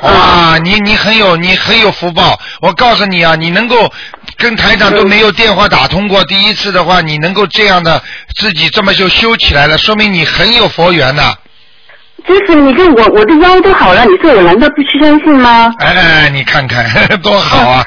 [0.00, 0.08] 啊，
[0.52, 3.90] 哇，你你很有你很有福报，我告诉你啊，你能够
[4.36, 8.02] 跟台长都没有电话打通过，第一次的话，你能够这样的
[8.38, 11.32] 自己这么就修起来了，说明你很有佛缘呐、
[12.26, 15.72] 就是你看我我的腰都好了，你说我难道不去相信吗？
[15.78, 15.94] 哎
[16.26, 16.84] 哎，你看看
[17.22, 17.84] 多好啊！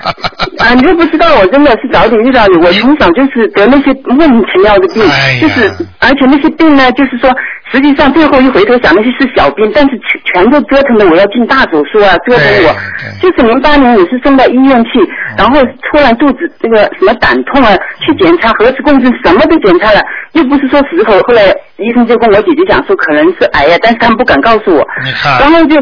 [0.59, 2.55] 啊，你都不知道，我真的是早点遇到你。
[2.63, 7.29] 我从小就是得那些莫名其妙的病，哎就是而且那些病呢，就是说，
[7.71, 12.75] 实际上最后一回头想那些是小病，但是全全都折腾的我要进大手术啊，折腾我。
[13.21, 14.91] 就是零八年也是送到医院去，
[15.37, 15.59] 然后
[15.91, 17.75] 突然肚子这个什么胆痛啊，
[18.05, 20.01] 去检查核磁共振什么都检查了，
[20.33, 21.19] 又不是说时候。
[21.27, 24.85] 后来医生就跟我姐姐讲说可能是癌呀、但是他们不敢告诉我。
[25.05, 25.75] 你看然后就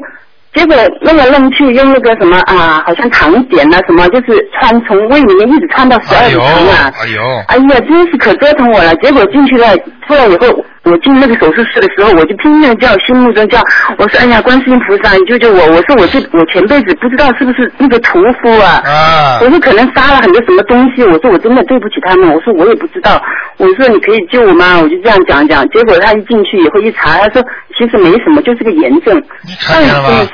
[0.53, 6.91] 结果弄来弄去，用那个什么啊，好像糖碱呐、什么，就是穿从胃里面一直穿到十二指肠啊。
[6.99, 8.95] 哎呦，哎呀，真是可折腾我了。
[8.95, 9.67] 结果进去了，
[10.07, 10.47] 出来以后，
[10.89, 13.59] 我进那个手术室的时候，我就拼命的叫，心目中叫，
[13.97, 15.59] 我说哎呀，观世音菩萨，你救救我！
[15.67, 18.81] 我说我这我前辈子不知道是不是那个屠夫啊？
[18.85, 23.21] 啊我说可能杀了很多什么东西，我说我真的对不起他们，我说我也不知道，
[23.57, 24.79] 我说你可以救我吗？
[24.81, 27.43] 我就这样讲讲，结果他一进去以后一查，他说
[27.77, 29.15] 其实没什么，就是个炎症。
[29.45, 30.27] 你看见了？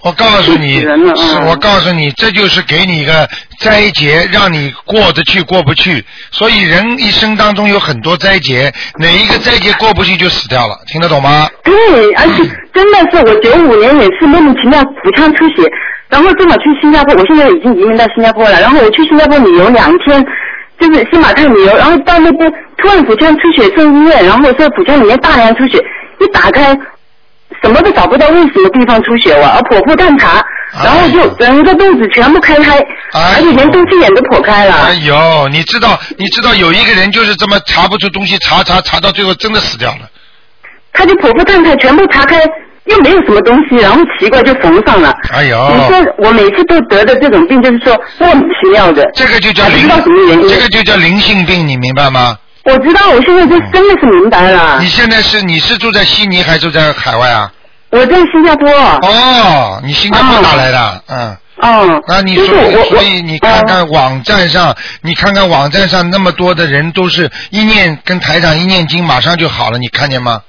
[0.00, 0.86] 我告诉你，
[1.46, 6.04] 我告诉你，这就是给你一个灾劫，让你过得去过不去。
[6.30, 11.48] 所以人一生当中有很多灾劫，哪一个灾劫过不去就死掉了，听得懂吗？
[11.64, 11.74] 对，
[12.12, 15.68] 而且真的是我九五年也是莫名其妙腹腔出血，
[16.08, 20.24] 然后正好去新加坡，我现在已经移民到新加坡了，然后我去新加坡旅游两天，
[20.78, 25.76] 就是新马泰旅游，然后到那边突然腹腔出血送医院，然后说腹腔里面大量出血，
[26.20, 26.78] 一打开。
[27.62, 29.48] 什么都找不到，为什么地方出血了？
[29.48, 30.42] 而剖腹探查，
[30.84, 32.78] 然后就整个肚子全部开开，
[33.12, 34.74] 哎而且连肚脐眼都剖开了。
[34.74, 40.08] 哎呦，你知道，你知道有一个人就是这么查不出东西，查查查到最后真的死掉了。
[40.92, 42.40] 他就剖腹探查，全部查开，
[42.84, 45.14] 又没有什么东西，然后奇怪就缝上了。
[45.32, 49.04] 哎呦，你说我每次都得的这种病，就是说莫名其妙的。
[49.14, 50.48] 这个就叫灵什么。
[50.48, 52.36] 这个就叫灵性病，你明白吗？
[52.72, 54.86] 我知道，我现在就真的是明白了你。
[54.88, 57.50] 现在是你是住在悉尼还是住在海外啊？
[57.90, 58.70] 我在新加坡。
[58.70, 61.36] 哦，你新加坡打来的，嗯。
[61.62, 62.02] 哦。
[62.06, 70.42] 那你就是说，所以你看看网站上，你看看网站上那么多的人都是一念跟台长一念经马上就好了，你看见吗？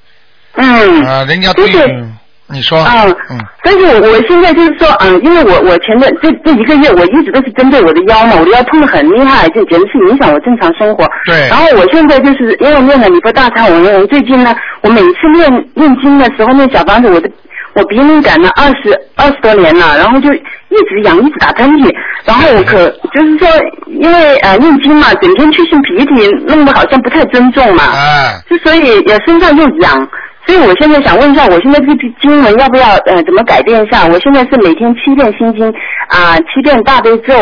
[0.56, 1.06] 嗯。
[1.06, 2.18] 啊，人家对就是嗯
[2.52, 11.08] 你说，啊，嗯，但是我我现在就是说，嗯，因为我我前段这这一个月，我一直都是针对我的腰嘛，我的腰痛的很厉害，就简直是影响我正常生活。
[11.26, 17.30] 对然后我现在就是因为念了你佛大忏悔文，我最近呢，我每次念念经的时候念小房子，我的
[17.74, 23.48] 我鼻敏感了二十二十多年了，然后就一直痒，一直打喷嚏，然后我可就是说，
[23.86, 27.84] 因为呃念经嘛，整天去擤鼻涕，弄得好像不太尊重嘛。
[27.94, 30.08] 哎，之所以也身上又痒，
[30.50, 34.08] 所以我现在想问一下，我现在这个经文要不要呃怎么改变一下？
[34.08, 35.72] 我现在是每天七遍心经
[36.08, 37.34] 啊、七遍大悲咒，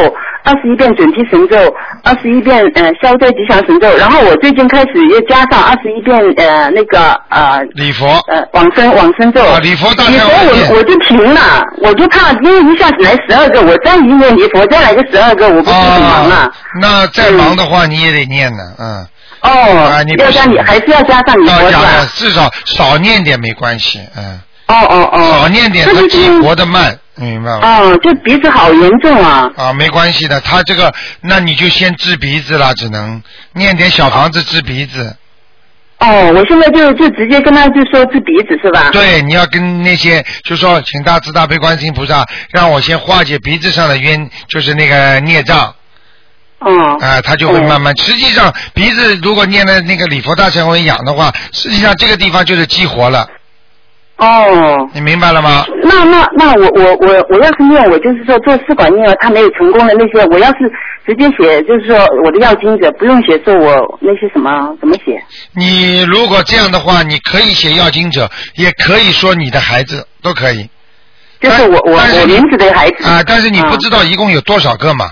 [0.43, 1.55] 二十一遍准提神咒，
[2.03, 9.41] 二十一遍呃消灾吉祥神咒，然后我最近开始又加上二十一遍呃那个呃礼佛，呃往生往生咒。
[9.41, 11.39] 啊礼佛大忏礼佛我我就停了，
[11.77, 16.51] 我就怕因为一下子来十二个，我再一念礼佛再来个十二个，我不是很忙啊。
[16.81, 19.07] 那再忙的话你也得念呢，嗯。
[19.41, 22.05] 哦，啊，你不要加你还是要加上你佛的？
[22.15, 24.39] 至少少念点没关系，嗯。
[24.67, 25.39] 哦哦哦。
[25.39, 27.59] 少念点，他激活的慢，明白吗？
[27.63, 29.49] 哦，就鼻子好严重啊！
[29.55, 33.21] 啊，没关系的，他这个，那你就先治鼻子了，只能
[33.53, 35.15] 念点小房子治鼻子。
[35.99, 38.89] 哦，我现在就就直接跟他就说治鼻子是吧？
[38.91, 45.73] 对，你要跟那些就说，请大慈大悲观世音菩萨，让我先化解鼻子上的冤，就是那个孽障。
[46.59, 46.97] 哦。
[46.99, 47.95] 啊、他就会慢慢。
[47.97, 53.27] 实际上，鼻子如果念的那个礼佛大忏悔养的话，实际上这个地方就是激活了。
[54.17, 54.89] 哦。
[54.93, 55.65] 你明白了吗？
[55.83, 60.71] 那那那我我我我要是念，我就是说做试管婴儿，他没有成功的那些，我要是
[61.05, 65.23] 直接写，就是说我的要经者，不用写说我那些什么怎么写？
[65.53, 70.69] 你如果这样的话，你可以写要经者，也可以说你的孩子，都可以。
[71.39, 75.11] 就是我我我名字的孩子啊，但是你不啊知道一共有多少个嘛？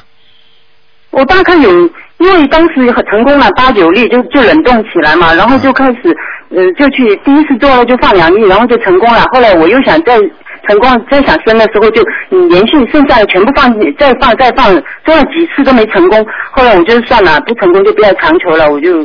[1.15, 1.71] 我大概有，
[2.17, 6.17] 因为当时很成功了八九例，就就冷冻起来嘛，然后就开始，
[6.49, 9.23] 呃，就去第一次做了就放两粒，然后就成功了。
[9.31, 10.17] 后来我又想再
[10.67, 14.73] 成功，再想生的时候就嗯连续剩下的全部放进，再放再放，
[15.05, 16.25] 做了几次都没成功。
[16.51, 19.01] 后来我就算了，不成功就不要强求了，我就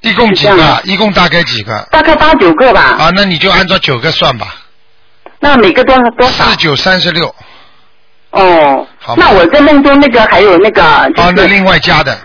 [0.00, 0.80] 一共几个？
[0.82, 1.86] 一共大概几个？
[1.92, 2.80] 大概八九个吧。
[2.98, 4.46] 啊，那你就按照九个算吧，
[5.38, 6.44] 那每个多多少？
[6.44, 7.32] 四九三十六。
[8.32, 10.82] 哦好，那我在梦中那个还有那个
[11.14, 12.16] 就啊，那另外加的。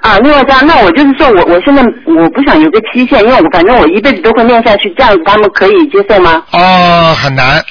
[0.00, 6.42] 啊，另外加，那我就是说我我现在我不想有个期限，因为我反正我一辈子都会念下去，这样他们可以接受吗？
[6.50, 7.64] 哦，很难。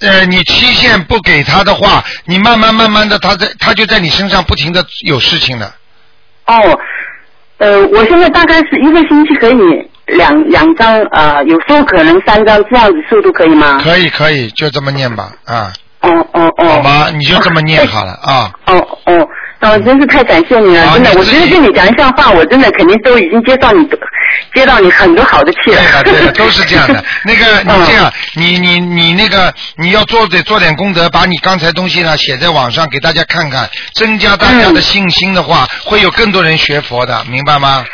[0.00, 5.74] 呃，你期限不给他的话，你慢慢慢慢的，他在他就在你身上不停的有事情了。
[6.46, 6.54] 哦，
[7.58, 9.56] 呃，我现在大概是一个星期可以
[10.06, 13.78] 两两张，呃，有时候可能三张，这样子速度可以吗？
[13.84, 15.70] 可以可以，就这么念吧，啊，
[16.04, 16.68] 哦哦哦。
[16.68, 17.10] 好吧？
[17.12, 18.50] 你就这么念好了啊。
[18.66, 18.74] 哦
[19.06, 19.28] 哦，
[19.60, 23.86] 哦，真是太感谢你了，真的，我觉得跟你讲一下话，我真的肯定都已经接到你，
[24.54, 26.02] 接到你很多好的气了对了。
[26.02, 27.02] 的，对的，都是这样的。
[27.24, 37.84] 那个，你嗯这样，你你你那个，你要做得做点功德，把你刚才东西呢写在网上给大家看看，增加大家的信心的话，会有更多人学佛的，明白吗？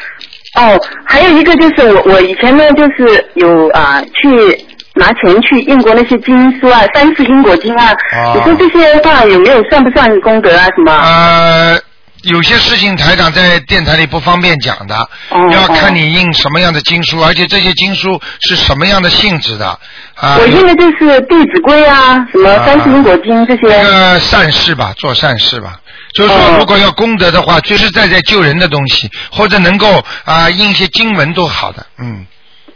[0.57, 4.67] 哦，还有一个就是我我以前呢就是有啊、去
[5.01, 10.93] 拿钱去印过那些经书啊，三世因果经啊，哦你说这些话有没有算不算功德啊什么？
[10.93, 11.79] 呃，
[12.25, 14.95] 有些事情台长在电台里不方便讲的，
[15.31, 19.67] 哦要看你印什么样的经书，而且这些经书是什么样的性质的
[20.15, 20.37] 啊。
[20.39, 23.83] 我印的就是《弟子规》啊，什么啊《三世因果经》这些。
[23.83, 25.81] 那个善事吧，做善事吧。
[26.13, 32.27] 就是说，哦如果要功德的话，实实在在救人的东西，或者能够啊、印一些经文都好的，嗯。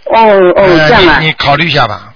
[0.06, 0.20] 哦
[0.56, 1.26] 哦，呃这样啊你。
[1.26, 2.13] 你考虑一下吧，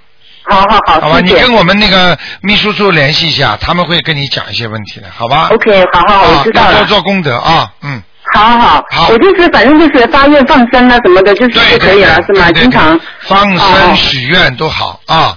[0.49, 1.21] 好好好，好吧？
[1.21, 6.73] 你跟我们那个秘书处联系一下，他们会跟你讲一些问题的，好吧？OK，好好好，啊我知道了。
[6.73, 8.03] 要多做功德啊，嗯。
[8.35, 12.53] 好好好，我就是反正就是发愿放生啊什么的，就是就可以了，是吗？
[12.53, 12.99] 经常。
[13.21, 15.37] 放哦生许愿都好啊。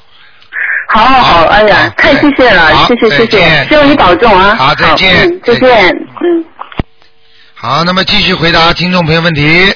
[0.93, 4.53] 好好好，哎呀，太谢谢了，谢谢谢谢，希望你保重啊。
[4.55, 6.45] 好再见嗯再见，嗯。
[7.53, 9.73] 好，那么继续回答听众朋友问题。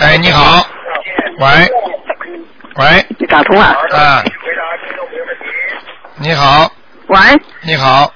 [0.00, 0.66] 哎，你好，
[1.40, 1.46] 喂，
[2.76, 3.64] 喂，你打通了？
[3.92, 4.22] 啊，
[6.16, 6.70] 你好，
[7.06, 7.18] 喂。
[7.62, 8.12] 你好，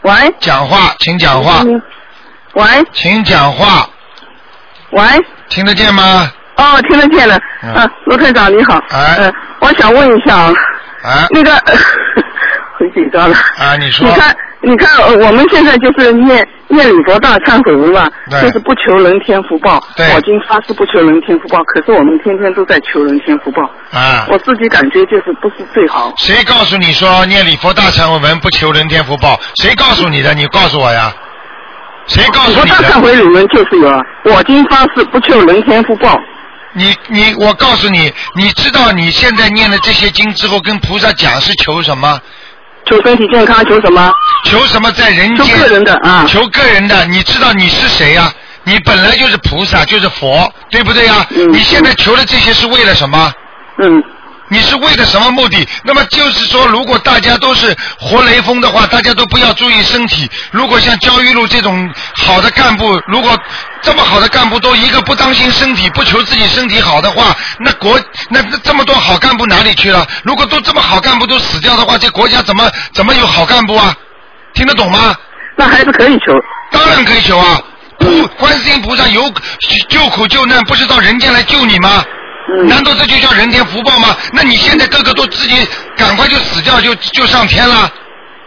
[0.00, 0.12] 喂。
[0.40, 1.62] 讲话，请讲话，
[2.54, 2.64] 喂。
[2.92, 3.86] 请讲话，
[4.92, 5.02] 喂，
[5.50, 6.32] 听得见吗？
[6.56, 7.38] 哦，听得见了。
[7.62, 7.74] 嗯。
[7.74, 8.82] 啊，罗科长你好。
[8.88, 9.16] 哎。
[9.18, 10.54] 呃，我想问一下啊，
[11.04, 11.52] 啊那个
[12.78, 13.36] 很紧张了。
[13.58, 14.08] 啊，你说。
[14.08, 14.34] 你，看，
[14.66, 18.10] 你看，呃我们现在就是念念礼佛大忏悔文嘛，
[18.42, 19.80] 就是不求人天福报。
[19.94, 26.12] 对我经发誓不求人天福报，可是我们天天都在求人天福报，啊，我自己感觉就是不是最好。
[26.18, 29.38] 谁告诉你说念礼佛大忏悔文不求人天福报？
[29.62, 30.34] 谁告诉你的？
[30.34, 31.14] 你告诉我呀。
[32.08, 32.60] 谁告诉你的？
[32.62, 33.00] 我大忏的？
[33.00, 36.18] 悔里面就是有啊，我今发誓不求人天福报。
[36.72, 42.20] 你你，我告诉你，你知道你现在念了这些经之后，跟菩萨讲是求什么？
[42.86, 44.12] 求身体健康，求什么？
[44.44, 45.44] 求什么在人间？
[45.46, 48.32] 求个人的啊求个人的，你知道你是谁呀、
[48.64, 53.32] 你本来就是菩萨，就是佛，对不对呀、嗯你现在求的这些是为了什么？
[53.82, 54.02] 嗯，
[54.48, 55.66] 你是为了什么目的？
[55.84, 60.30] 那么就是说，如果大家都是活雷锋的话，大家都不要注意身体。
[60.50, 63.36] 如果像焦裕禄这种好的干部，如果
[63.82, 70.06] 这么好的干部都一个不当心身体，不求自己身体好的话，那国那那这么多好干部哪里去了？
[70.22, 73.94] 如果都这么好干部都死掉的话，这国家怎么怎么有好干部啊？
[74.54, 75.14] 听得懂吗？
[75.56, 76.32] 那还是可以求。
[76.70, 77.60] 当然可以求啊！
[77.98, 79.22] 不观世音菩萨有
[79.88, 82.04] 救苦救难，不是到人间来救你吗？
[82.48, 84.16] 嗯难道这就叫人天福报吗？
[84.32, 85.56] 那你现在个个都自己
[85.96, 87.90] 赶快就死掉，就就上天了？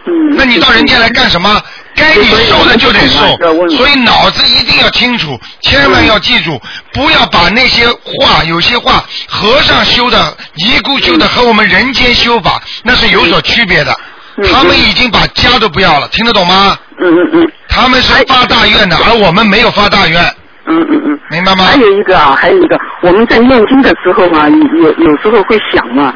[0.06, 0.36] 嗯。
[0.36, 1.62] 那你到人间来干什么？
[1.94, 6.58] 该你受的就得受所以脑子一定要清楚，千万要记住，
[6.92, 13.92] 不要把那些话，有些话和尚修的、尼姑修的和我们人间修法那是有所区别的。
[14.36, 16.78] 嗯他们已经把家都不要了，听得懂吗？
[16.98, 17.52] 嗯嗯嗯。
[17.68, 20.34] 他们是发大愿的，而我们没有发大愿。
[20.70, 21.18] 嗯嗯嗯。
[21.30, 21.64] 明白吗？
[21.64, 26.14] 还有一个啊，还有一个，我们在念经的时候嘛，有有时候会想嘛，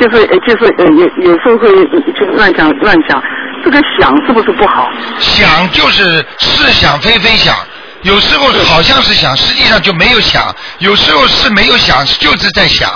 [0.00, 3.22] 就是呃就是呃有有时候会呃就乱想乱想，
[3.64, 4.90] 这个想是不是不好？
[5.18, 7.54] 想就是是想非非想，
[8.02, 10.42] 有时候好像是想，实际上就没有想；
[10.78, 12.90] 有时候是没有想，就是在想，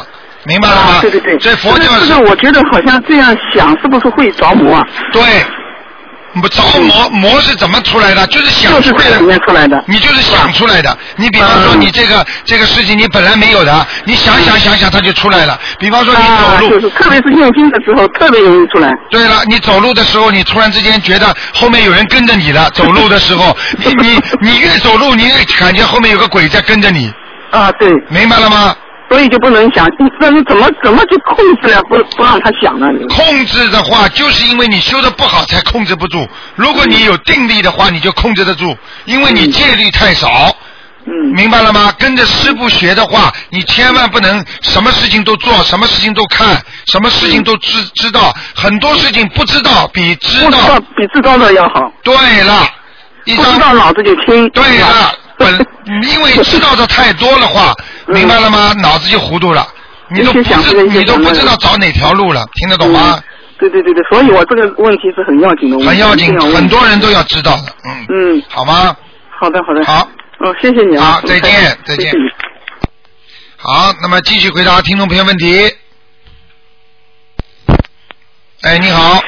[0.44, 0.82] 明白了吗？
[0.96, 1.36] 啊，对对对。
[1.38, 4.86] 这佛教是这个这个我觉得好像这样想，是不是会着魔啊？
[5.12, 5.65] 对，不
[6.42, 8.26] 着魔魔是怎么出来的？
[8.26, 8.98] 就是想就是出
[9.52, 9.82] 来的。
[9.86, 10.96] 你就是想出来的。
[11.16, 15.58] 你比方说嗯你这个这个事情你本来没有的，你想想想想它就出来了。
[15.78, 18.90] 比方说你啊，走路，就是特别是念经的时候，特别容易出来。
[19.10, 22.70] 对了，你走路的时候，你突然之间觉得后面有人跟着你了。
[22.70, 27.12] 走路的时候，你你你越走路，你越感觉后面有个鬼在跟着你，
[27.50, 28.74] 啊，对，明白了吗？
[29.08, 29.86] 所以就不能想，
[30.20, 32.86] 那你怎么怎么就控制了，不不让他想呢？
[33.08, 36.26] 控制的话，就是因为你修的不好才控制不住。
[36.54, 40.54] 如果你有定力的话，你就控制得住，因为你戒律太少。
[41.08, 41.92] 嗯明白了吗？
[42.00, 48.34] 跟着师傅学的话，你千万不能什么事情都做，什么事情都看，什么事情都知知道。
[48.56, 50.80] 很多事情不知道比知道道。
[50.96, 52.68] 比知道的要好，对了，
[53.24, 54.48] 一不知道张脑子就听。
[54.50, 55.64] 对了，本
[56.10, 58.72] 因为知道的太多的话，嗯明白了吗？
[58.82, 59.66] 脑子就糊涂了，
[60.10, 63.14] 你都不知你都不知道找哪条路了，听得懂吗？
[63.16, 63.22] 嗯。
[63.58, 68.94] 对对对对，所以我这个问题是很要紧的，很要紧很多人都要知道的，嗯，嗯，好吗？
[69.30, 69.82] 好的好的。
[69.82, 70.06] 好，
[70.40, 71.12] 哦，谢谢你啊。
[71.12, 72.12] 好再见再见。
[73.56, 75.74] 好，那么继续回答听众朋友问题。
[78.60, 79.22] 哎，你好，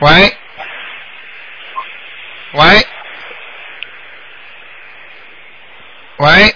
[0.00, 0.36] 喂，
[2.54, 2.86] 喂，
[6.18, 6.49] 喂，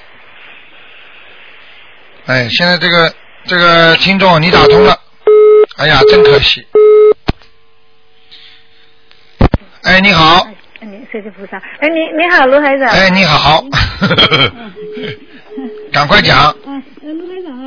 [2.27, 3.13] 哎，现在这个
[3.45, 4.99] 这个听众你打通了，
[5.77, 6.67] 哎呀，真可惜。
[9.83, 10.49] 哎，你好，
[10.81, 11.59] 哎，你谢谢菩萨。
[11.81, 12.89] 哎，你你好，卢台长。
[12.89, 13.63] 哎，你好，
[15.93, 16.55] 赶快讲。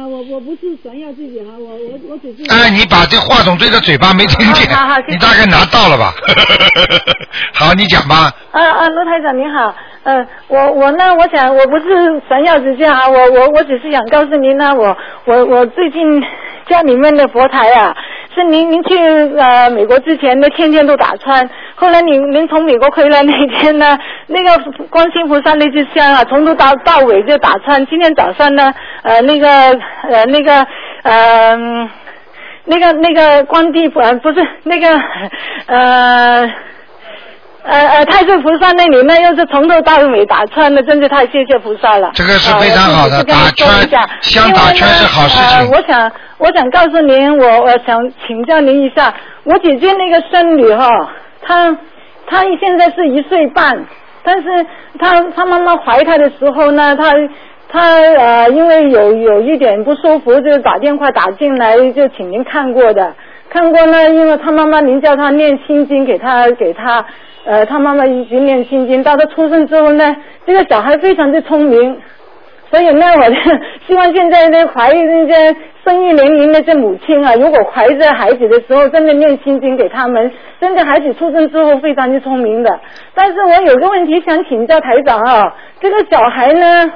[0.07, 2.49] 我我不是炫耀自己啊，我我我只是。
[2.51, 6.13] 哎，你把这话筒对着嘴巴没听见好好好谢，谢你大概拿到了吧？
[7.53, 8.31] 好，你讲吧。
[8.51, 14.95] 啊啊，罗台长你好，呃，我我呢，我想我不是炫耀自己啊，我我我只是想告诉您呢，我
[15.25, 16.01] 我我最近
[16.67, 17.95] 家里面的佛台啊，
[18.33, 18.95] 是您您去
[19.37, 23.97] 呃美国之前的，天天都打穿，后来您您从美国回来那天呢，
[24.27, 28.73] 那个观世音菩萨那支香啊，从头到到尾就打穿，今天早上呢，
[29.03, 29.47] 呃那个
[30.09, 30.67] 呃那个
[31.03, 31.89] 呃。
[32.69, 34.89] 那个那个光地呃不是那个
[35.67, 36.53] 呃
[37.67, 42.11] 呃呃太岁菩萨那里呢，又是从头到尾打穿的，真是太谢谢菩萨了。
[42.13, 49.13] 这个是非常好的打圈说一下香打圈是好事情我想我想告诉您，我我想请教您一下，
[49.43, 50.87] 我姐姐那个孙女哈、
[51.41, 51.77] 她
[52.25, 53.85] 她现在是一岁半，
[54.23, 54.65] 但是
[54.97, 57.11] 她她妈妈怀她的时候呢，她
[57.69, 63.13] 她呃因为有有一点不舒服，就打电话打进来，就请您看过的。
[63.49, 67.05] 看过呢，因为她妈妈您叫她念心经给她给她，
[67.47, 71.97] 呃，他妈妈一直念心经，到他出生之后呢，这个小孩非常的聪明，
[72.69, 73.35] 所以呢，我就
[73.87, 80.29] 希望现在呢怀那些生育年龄那些母亲啊，如果怀着孩子的时候，真的念心经给他们，
[80.59, 82.79] 真的孩子出生之后非常的聪明的。
[83.15, 86.91] 但是我有个问题想请教台长啊，这个小孩呢，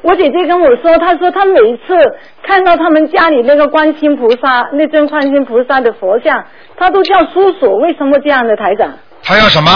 [0.00, 1.94] 我姐姐跟我说，她说她每次
[2.42, 6.42] 看到他们家里那个观音菩萨那尊观音菩萨的佛像，
[6.78, 8.94] 她都叫叔叔，为什么这样的台长？
[9.22, 9.70] 他要什么？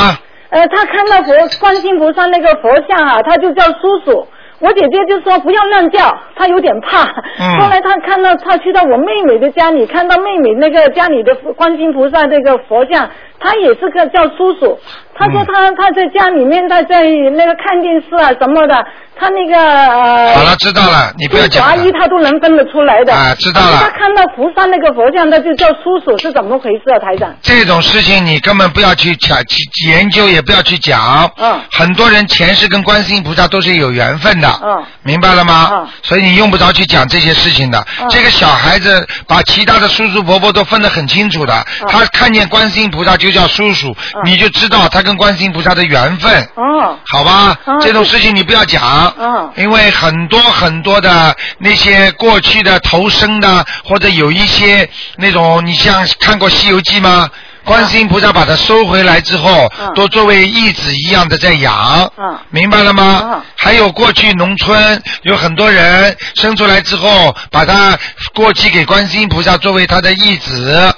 [0.51, 4.29] 呃，他看到佛观音菩萨那个佛像啊，他就叫叔叔。
[4.63, 7.03] 我姐姐就说不要乱叫，她有点怕。
[7.39, 13.11] 嗯 后来她看到，她去到我妹妹的家里，看到妹妹那个家里的观音菩萨这个佛像，
[13.41, 14.79] 她也是个叫叔叔。
[15.15, 18.75] 她说嗯她她在家里面，她在那个看电视啊什么的，
[19.17, 20.35] 她那个呃。
[20.35, 21.91] 好了，知道了，你不要讲了阿姨。
[21.93, 23.13] 她都能分得出来的。
[23.13, 27.35] 啊知道了她看到菩萨那个佛像，她就叫叔叔，是怎么回事啊，台长？
[27.43, 29.59] 这种事情你根本不要去讲，去
[29.91, 31.29] 研究也不要去讲。
[31.39, 34.49] 嗯很多人前世跟观世音菩萨都是有缘分的。
[34.63, 35.69] 嗯明白了吗？
[35.73, 37.87] 嗯所以你用不着去讲这些事情的。
[38.01, 41.67] 嗯这个小孩子把其他的叔叔伯伯都分得很清楚的。
[41.89, 46.49] 他看见观世音菩萨就叫叔叔，嗯你就知道他跟观世音菩萨的缘分。
[46.57, 46.99] 哦。
[47.07, 57.29] 好吧，哦这种事情你不要讲，嗯因为很多很多的那些过去的投生的，或者有一些那种，你像看过《西游记》吗？
[57.65, 63.23] 观世音菩萨把它收回来之后，嗯都作为义子一样的在养，嗯明白了吗？
[63.25, 67.97] 嗯还有过去农村有很多人生出来之后，把它
[68.35, 70.93] 过继给观世音菩萨作为他的义子。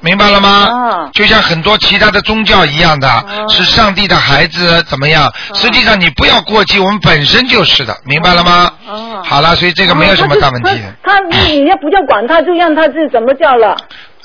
[0.00, 0.68] 明白了吗？
[0.70, 3.08] 哦就像很多其他的宗教一样的，
[3.48, 5.32] 是上帝的孩子怎么样？
[5.54, 8.70] 实际上你不要过继，我们本身就是的，明白了吗？
[8.88, 10.70] 哦好了，所以这个没有什么大问题
[11.02, 13.76] 他他你要不叫管他，就让他自己怎么叫了。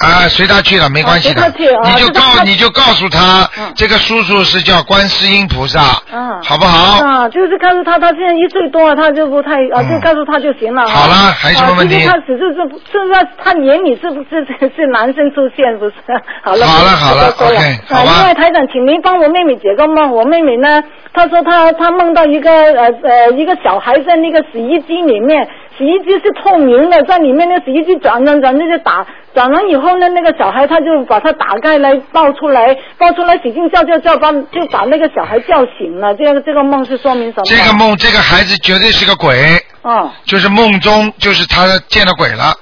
[0.03, 1.41] 啊，随他去了，没关系的
[1.83, 5.79] 你就告你就告诉他嗯，这个叔叔是叫观世音菩萨，
[6.11, 7.05] 嗯好不好？
[7.05, 10.85] 啊，就是告诉他，他现在一岁多了，他就不太啊，嗯就告诉他就行了。
[10.87, 12.59] 好了还有什么问题啊、其实他只是是
[12.91, 15.95] 是不是他眼里是不是是是男生出现不是？
[16.43, 20.11] 好了，好了好了说 OK，好吧啊，另外台长，请您帮我妹妹解个梦。
[20.11, 20.83] 我妹妹呢，
[21.13, 25.47] 她说她她梦到一个呃呃一个小孩在那个洗衣机里面，
[25.77, 36.13] 洗衣机是透明的，在里面那洗衣机转转转，那就打转完以后呢，那个小孩他就把它打开来抱出来，抱出来使劲叫叫叫，把就把那个小孩叫醒了。
[36.15, 37.43] 这个这个梦是说明什么？
[37.45, 39.35] 这个梦，这个孩子绝对是个鬼，
[39.83, 42.53] 嗯就是梦中就是他见了鬼了。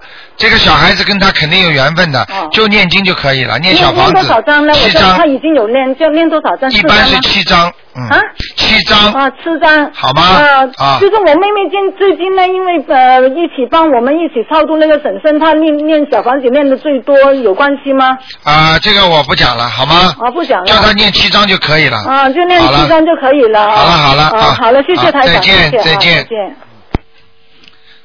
[0.42, 4.74] 这个小孩子跟他肯定有缘分的，哦就念经就可以了，念小房子多少张呢？
[4.74, 6.72] 我七张知道他，已经有念，就念多少张？
[6.72, 8.20] 一般是七张，嗯，啊
[8.58, 9.92] 七张，啊，七张。
[9.94, 18.18] 好吗啊啊就是我妹妹今最近呢，因为呃一起帮我们一起超度那个婶婶，她念念小房子念的最多，有关系吗？
[18.44, 20.12] 啊，这个我不讲了，好吗？
[20.20, 20.66] 啊，不讲了。
[20.66, 21.98] 叫她念七张就可以了。
[22.08, 23.70] 啊，就念七张就可以了。
[23.70, 26.28] 好了好了啊，啊好了，谢谢好台长，再见再见。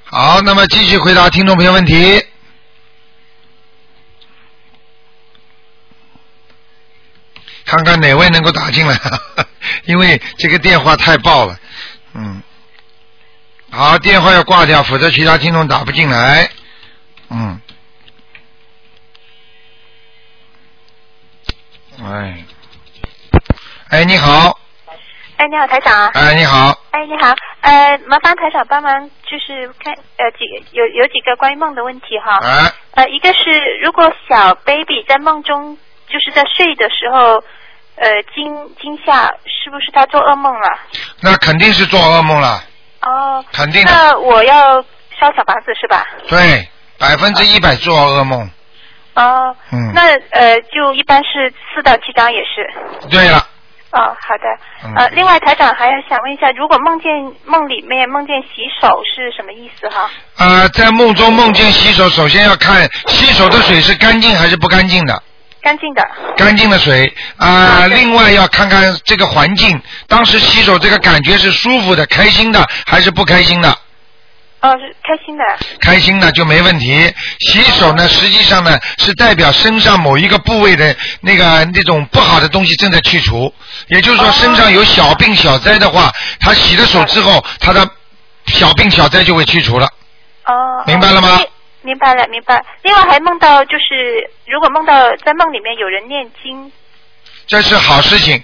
[0.09, 2.25] 好，那么继续回答听众朋友问题。
[7.65, 8.97] 看看哪位能够打进来，
[9.85, 11.59] 因为这个电话太爆了。
[12.15, 12.41] 嗯，
[13.71, 16.49] 好，电话要挂掉，否则其他听众打不进来。
[17.29, 17.61] 嗯，
[22.01, 22.45] 哎，
[23.89, 24.61] 哎，你好，
[25.37, 26.09] 哎，你好，台长。
[26.15, 32.37] 哎，你好，哎，你好，呃，麻烦台长帮忙，就是看呃几有有几个关于梦的问题哈。
[32.37, 35.77] 啊，呃，一个是如果小 baby 在梦中
[36.09, 37.43] 就是在睡的时候，
[37.97, 40.79] 呃惊惊吓，是不是他做噩梦了？
[41.21, 42.63] 那肯定是做噩梦了，
[43.03, 43.45] 哦。
[43.53, 44.81] 肯定，那我要
[45.21, 46.07] 烧小房子是吧？
[46.29, 46.67] 对，
[46.99, 48.41] 百分之一百做噩梦。
[49.15, 49.55] 哦。
[49.71, 53.09] 嗯那呃，就一般是四到七张也是。
[53.11, 53.47] 对了，
[53.97, 54.45] 哦，好的。
[54.85, 57.11] 嗯呃，另外台长还要想问一下，如果梦见
[57.47, 60.11] 梦里面梦见洗手是什么意思哈？
[60.37, 65.23] 呃，在梦中梦见洗手，首先要看洗手的水是干净还是不干净的，
[65.63, 66.07] 干净的。
[66.37, 73.79] 干净的水啊、另外要看看这个环境，当时洗手这个感觉是舒服的、开心的还是不开心的？
[74.61, 75.45] 哦，是开心的。
[75.81, 77.15] 开心的就没问题。
[77.41, 83.53] 洗手呢，实际上呢是代表身上某一个部位的那个那种不好的东西正在去除，
[83.89, 87.89] 也就是说身上有小病小灾的话，他洗了手之后，他的
[88.47, 89.87] 小病小灾就会去除了。
[90.47, 90.83] 哦。
[90.87, 91.49] 明白了吗哦
[91.83, 92.65] 明白了，明白。
[92.83, 94.93] 另外还梦到，就是如果梦到
[95.25, 96.73] 在梦里面有人念经，
[97.47, 98.43] 这是好事情，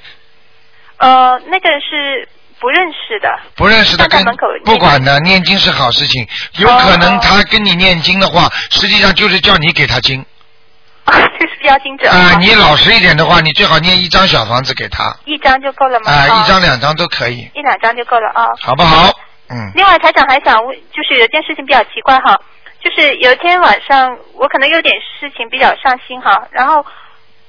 [0.98, 2.28] 呃，那个是
[2.62, 3.28] 不认识的。
[3.56, 4.24] 不认识的跟
[4.64, 6.24] 不管的，念经是好事情。
[6.58, 10.24] 有可能他跟你念经的话，实际上就是叫你给他经
[11.04, 12.08] 啊， 就是要经者。
[12.08, 16.12] 啊、哦你老实一点的话，你最好念一张小房子给他一张就够了吗？
[16.12, 18.44] 啊、哦一张两张都可以，一两张就够了啊。
[18.44, 19.10] 哦好不好？
[19.50, 22.40] 嗯，另外，台长还想问，就是有件事情比较奇怪哈，
[22.82, 26.86] 就是有一天晚上我可能有点事情比较上心哈，然后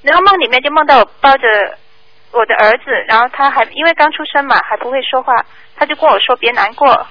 [0.02, 1.46] 然后梦里面就梦到我抱着
[2.34, 5.34] 我的儿子，然后他还因为刚出生嘛，还不会说话，
[5.78, 7.08] 他就跟我说别难过，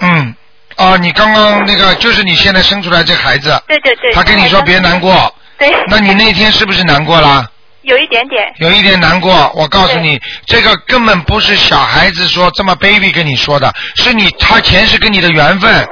[0.00, 0.34] 嗯，
[0.76, 7.50] 哦，你刚刚那个就是你现在生出来这孩子，对对对，他跟你说别难过，对，那你那天是不是难过啦？
[7.82, 15.88] 有一点点，有一点难过，我告诉你，这个根本不是小孩子说这么 baby 跟你说的，是你他前世跟你的缘分。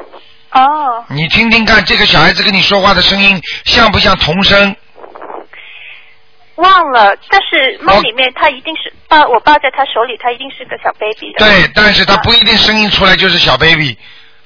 [0.52, 4.76] 哦，你听听看，这个小孩子跟你说话的声音像不像童声？
[6.56, 13.96] 忘了，但是梦里面他一定是抱我抱在他手里，他一定是个小 baby 的，对，但是他不一定声音出来就是小 baby。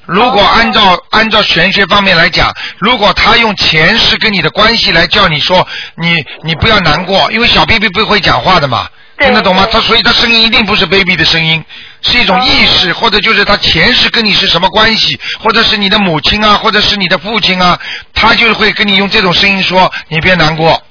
[0.07, 5.65] 如果按照、按照玄学方面来讲，如果他用前世跟你的关系来叫你说
[5.97, 9.69] 你你不要难过，因为小 baby 不会讲话的嘛，对听得懂吗？
[9.71, 11.65] 他所以他声音一定不是 baby 的声音，
[12.03, 17.79] 是一种意识，或者就是他前世跟你是什么关系，或者是你的母亲啊，或者是你的父亲啊，
[18.13, 20.83] 他就会跟你用这种声音说你别难过。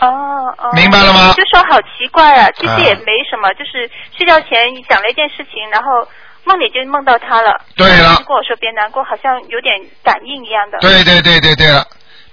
[0.00, 6.06] 哦哦，明白了吗就说好奇怪啊，其实啊也没什么，就是睡觉前想了一件事情，然后
[6.44, 7.60] 梦里就梦到他了。
[7.76, 10.78] 对了就跟我说别难过，好像有点感应一样的。。
[10.80, 11.86] 对对对对对了，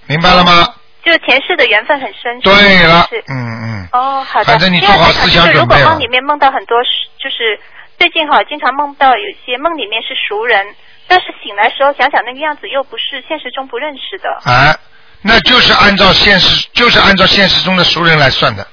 [0.06, 0.74] 明白了吗？
[1.04, 2.38] 就是前世的缘分很深。
[2.40, 2.52] 对
[2.86, 3.88] 了是，嗯嗯。
[3.92, 4.44] 哦，好的。
[4.44, 6.78] 反正你另外做好思想就如果梦里面梦到很多，
[7.18, 7.58] 就是
[7.98, 10.64] 最近哈，经常梦到有些梦里面是熟人，
[11.08, 14.28] 但是醒来时候想想那个样子又不是现实中不认识的。
[14.44, 14.74] 哎，
[15.22, 18.66] 那就是按照现实，就是按照现实中的熟人来算的，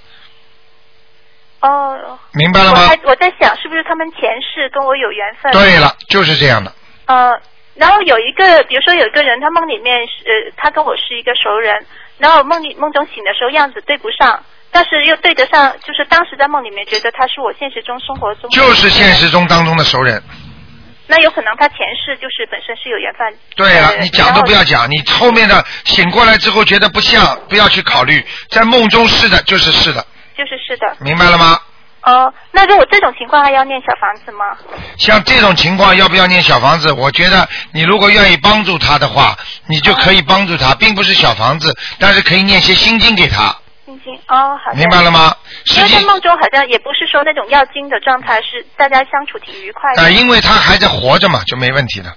[1.62, 3.00] 哦，明白了吗我还？
[3.04, 5.52] 我在想，是不是他们前世跟我有缘分？
[5.52, 6.74] 对了，就是这样的。
[7.06, 7.40] 呃，
[7.76, 11.86] 然后有一个，比如说有一个人，他梦里面是，呃，他跟我是一个熟人，
[12.18, 20.22] 然后梦里梦中醒的时候样子对不上，但是又对得上，就是当时在梦里面觉得他是我现实中生活中就是现实中当中的熟人。
[21.12, 23.28] 那有可能他前世就是本身是有缘分。
[23.56, 24.64] 对了，呃你讲都不要。
[24.64, 30.06] 讲，你后面的醒过来之后觉得不像，不要去考虑，在梦中是的，就是是的，
[30.38, 30.96] 就是是的。
[31.00, 31.60] 明白了吗？
[32.04, 34.46] 哦，那如果这种情况还要念小房子吗？
[34.98, 36.92] 像这种情况要不要念小房子？
[36.92, 39.36] 我觉得你如果愿意帮助他的话，
[39.68, 43.56] 你就可以帮助他，并不是小房子，但是可以念些心经给他，
[43.90, 44.78] 心经哦，好的。
[44.78, 45.36] 明白了吗？
[45.76, 50.04] 因为在梦中好像也不是说那种要经的状态，是大家相处挺愉快的。
[50.04, 52.10] 啊、因为他还在活着嘛，就没问题的，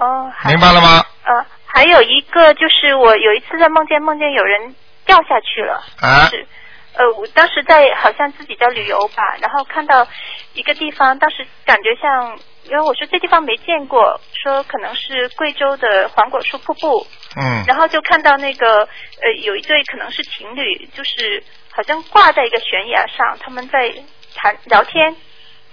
[0.00, 1.04] 哦，好明白了吗？
[1.24, 6.46] 呃，还有一个就是我有一次在梦见梦见有人掉下去了，啊就是
[6.94, 10.06] 呃，我当时在好像自己在旅游吧，然后看到
[10.54, 17.06] 一个地方，当时感觉像，因为我说这地方没见过，说可能是贵州的黄果树瀑布，
[17.36, 23.92] 嗯然后就看到那个呃有一对可能是情侣，就是好像挂在一个悬崖上，他们在
[24.34, 25.14] 谈聊天，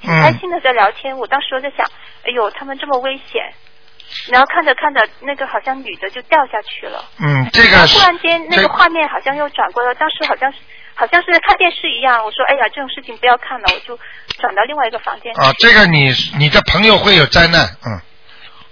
[0.02, 1.18] 挺开嗯心的在聊天。
[1.18, 1.86] 我当时我在想，
[2.24, 3.52] 哎呦，他们这么危险。
[4.32, 7.06] 然后看着看着，那个好像女的就掉下去了。
[7.22, 10.58] 嗯，这然后个突然间，那个画面好像又转过来，当时好像是
[10.96, 12.26] 好像是在看电视一样。
[12.26, 14.00] 我说，哎呀，这种事情不要看了，我就
[14.40, 15.32] 转到另外一个房间。
[15.36, 18.02] 啊，这个你你的朋友会有灾难，嗯，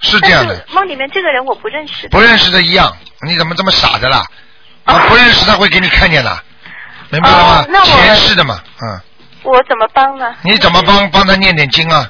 [0.01, 2.07] 是这样的，梦里面这个人我不认识。
[2.09, 2.95] 不认识的一样，
[3.27, 4.25] 你怎么这么傻的啦？
[4.85, 6.43] 啊，不认识他会给你看见的，
[7.09, 9.01] 明白了吗前世的嘛，嗯，
[9.43, 10.33] 我怎么帮呢？
[10.41, 12.09] 你怎么帮帮他念点经啊？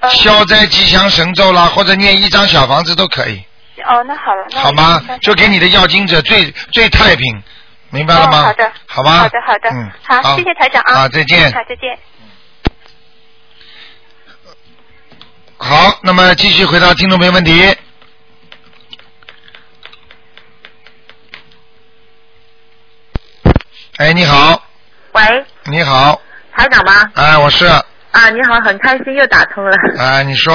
[0.00, 3.42] 呃消灾吉祥神咒啦，或者念一张小房子都可以，
[3.84, 5.02] 哦，那好了，那好吗？
[5.20, 7.42] 就给你的要经者最最太平，
[7.90, 8.38] 明白了吗？
[8.38, 9.18] 哦好的，好吧。
[9.18, 11.52] 好的，好的，嗯，好，谢谢台长啊，啊，再见。
[11.52, 11.98] 好，再见。
[15.60, 17.76] 好，那么继续回答听众朋友问题。
[23.96, 24.62] 哎，你好，
[25.12, 27.10] 喂，你好，台长吗？
[27.14, 29.76] 哎，我是，啊，你好，很开心又打通了。
[29.98, 30.54] 哎，你说，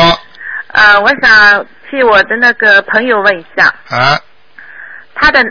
[0.68, 4.18] 呃，我想替我的那个朋友问一下，啊，
[5.16, 5.44] 他的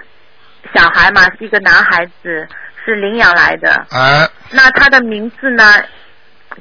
[0.75, 2.49] 小孩嘛是一个男孩子，
[2.85, 5.85] 是领养来的，啊，那他的名字呢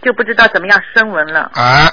[0.03, 1.89] 就不知道怎么样声纹了，哎，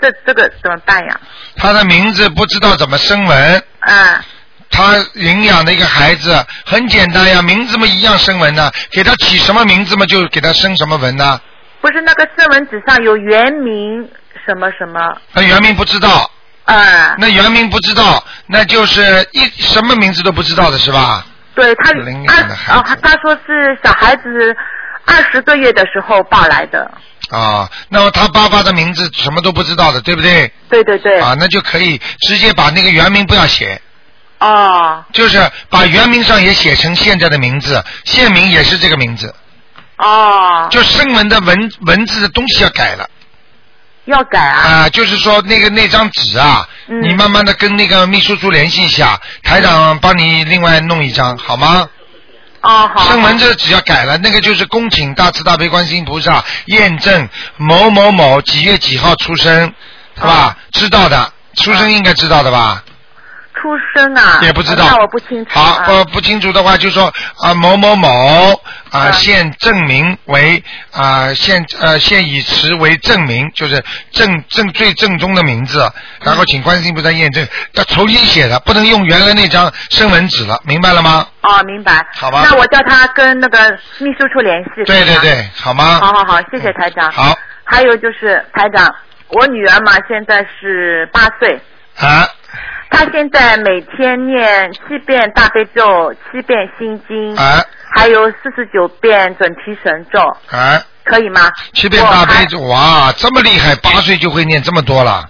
[0.00, 1.20] 这这个怎么办呀？
[1.56, 4.24] 他的名字不知道怎么声纹，啊，
[4.70, 11.40] 他领养的一个孩子很简单呀，名字嘛一样声纹呢，给他起什么名字嘛就给他生什么纹呢？
[11.80, 14.08] 不是那个声纹纸上有原名
[14.46, 16.30] 什么什么，那原名不知道，
[16.64, 21.24] 啊，那原名不知道，那就是一什么名字都不知道的是吧？
[21.54, 24.56] 对他领养的孩二哦，他说是小孩子
[25.06, 26.88] 二十个月的时候抱来的，
[27.30, 30.50] 啊，那么他爸爸的名字什么都不知道的，对不对？
[30.70, 33.80] 对对对，啊，那就可以直接把那个原名不要写，
[34.38, 35.06] 啊。
[35.12, 39.34] 就是把原名上也写成现在的名字，现名也是这个名字，
[39.98, 43.08] 哦，就声纹的文文字的东西要改了。
[44.06, 47.02] 要改啊，啊，就是说那个那张纸啊，嗯。
[47.02, 51.86] 你慢慢的跟那个秘书处联系一下，台长帮你另外弄一张好吗？
[52.60, 59.72] 哦好，声门这只要改了，那个就是恭请大慈大悲观世音菩萨验证某某某几月几号出生，
[60.16, 60.56] 是吧？
[60.72, 62.82] 知道的，出生应该知道的吧？
[63.60, 66.04] 出生啊，也不知道那我不清楚、好，呃。
[66.04, 68.08] 不不清楚的话，就说啊某某某
[68.90, 73.82] 啊啊现证明为啊现呃现以词为证明，就是
[74.12, 75.90] 正正最正宗的名字，
[76.22, 81.26] 然后请观世音菩萨验证，要重新写的，不能用原来那张生文纸了，明白了吗？
[81.42, 82.06] 哦，明白。
[82.16, 83.58] 好吧那我叫他跟那个
[83.98, 84.84] 秘书处联系。
[84.86, 85.98] 对对对，好吗？
[86.00, 87.10] 好好好，谢谢台长。
[87.12, 88.94] 好还有就是台长，
[89.28, 91.60] 我女儿嘛现在是八岁，
[91.98, 92.26] 啊
[92.90, 100.20] 她现在每天念七遍大悲咒，七遍心经，啊还有四十九遍准提神咒，
[100.50, 100.78] 啊！
[101.04, 101.50] 可以吗？
[101.72, 105.28] 七遍大悲咒，哇，这么厉害，八岁就会念这么多了，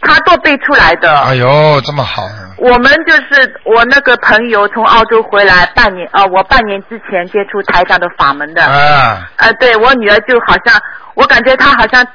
[0.00, 1.18] 他都背出来的。
[1.20, 2.22] 哎呦，这么好，
[2.58, 10.80] 我们就是我那个朋友从澳洲回来半年，呃，我半年之前接触台长的法门的，啊，呃，对我女儿就好像，
[11.14, 12.06] 我感觉她好像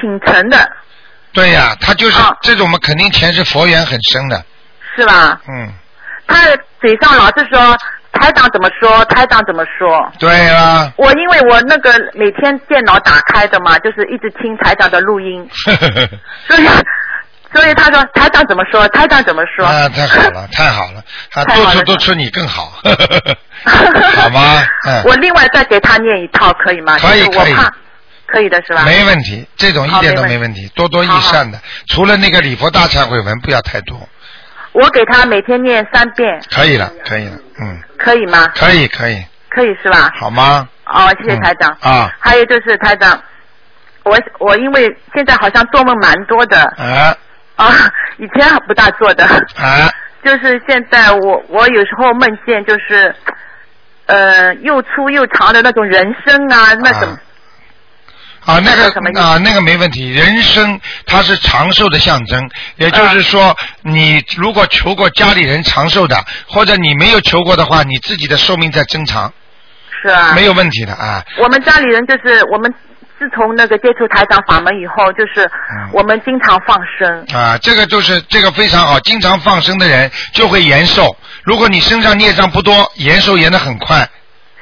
[0.00, 0.70] 挺沉的，
[1.38, 4.44] 对呀，他就是啊这种嘛，肯定前世佛缘很深的，
[4.96, 5.40] 是吧？
[5.48, 5.72] 嗯，
[6.26, 6.36] 他
[6.80, 7.76] 嘴上老是说
[8.12, 10.10] 台长怎么说，台长怎么说。
[10.18, 15.48] 对啦，我因为我那个每天电脑打开的嘛，就是一直听台长的录音，
[16.48, 16.66] 所以
[17.54, 19.64] 所以他说台长怎么说，台长怎么说。
[19.64, 21.02] 啊，太好了，太好了，
[21.34, 22.72] 啊，太好了多出多出你更好，
[24.16, 24.62] 好吗？
[24.88, 26.98] 嗯，我另外再给他念一套可以吗？
[26.98, 27.72] 可以我怕，
[28.28, 28.84] 可以的是吧？
[28.84, 31.58] 没问题，这种一点都没问题，多多益善的。
[31.88, 34.08] 除了那个礼佛大忏悔文不要太多，
[34.72, 38.46] 我给他每天念三遍，可以了，可以了，嗯，可以吗？
[38.54, 40.10] 可以可以，可以是吧？
[40.20, 40.68] 好吗？
[40.84, 41.76] 哦，谢谢台长。
[41.82, 43.18] 嗯啊还有就是台长，
[44.04, 47.16] 我我因为现在好像做梦蛮多的啊
[47.56, 47.72] 啊，
[48.18, 49.24] 以前不大做的，
[49.56, 49.90] 啊
[50.22, 53.14] 就是现在我我有时候梦见就是，
[54.06, 57.20] 呃，又粗又长的那种人参啊，那种、啊，
[58.64, 60.10] 那什么意思个啊，那个没问题。
[60.10, 69.32] 人参它是长寿的象征，也就是说，你如果求过家里人长寿的，或者你没有求过的话，你自己的寿命在增长，
[70.02, 71.22] 是啊，没有问题的啊。
[71.42, 72.72] 我们家里人就是我们
[73.18, 77.26] 自从那个接触台长法门以后，就是嗯我们经常放生。
[77.38, 81.16] 啊，这个就是这个非常好，经常放生的人就会延寿。
[81.44, 84.08] 如果你身上孽障不多，延寿延得很快，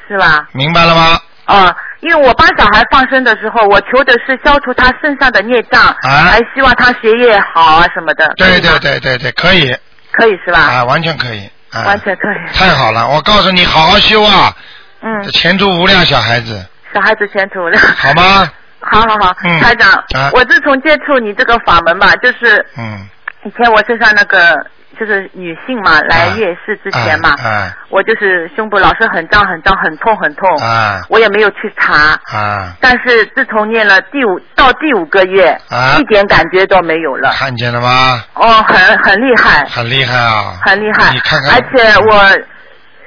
[0.09, 0.49] 是吧？
[0.53, 1.21] 明白了吗？
[1.45, 8.33] 啊，因为我帮小孩放生的时候，我求的是消除他身上的孽障，啊还希望他学业好啊什么的。
[8.37, 9.75] 对对对对对，可以
[10.13, 10.59] 可以是吧？
[10.61, 12.53] 啊，完全可以啊，完全可以。
[12.55, 13.09] 太好了！
[13.09, 14.55] 我告诉你，好好修啊，
[15.03, 17.83] 嗯，前途无量，小孩子，小孩子前途无量。
[17.83, 18.49] 好吗？
[18.81, 23.09] 好好好，嗯台长，啊我自从接触你这个法门吧，就是嗯，
[23.47, 24.67] 以前我身上那个
[24.99, 32.19] 就是女性嘛，来月事之前嘛，啊我就是胸部老是很胀很胀，很痛很痛，啊我也没有去查。
[32.37, 37.31] 啊，但是自从念了第五到第五个月，啊一点感觉都没有了。
[37.31, 38.25] 看见了吗？
[38.35, 40.59] 哦，很很厉害，很厉害啊！
[40.65, 41.13] 很厉害。
[41.13, 42.17] 你看看，而且我，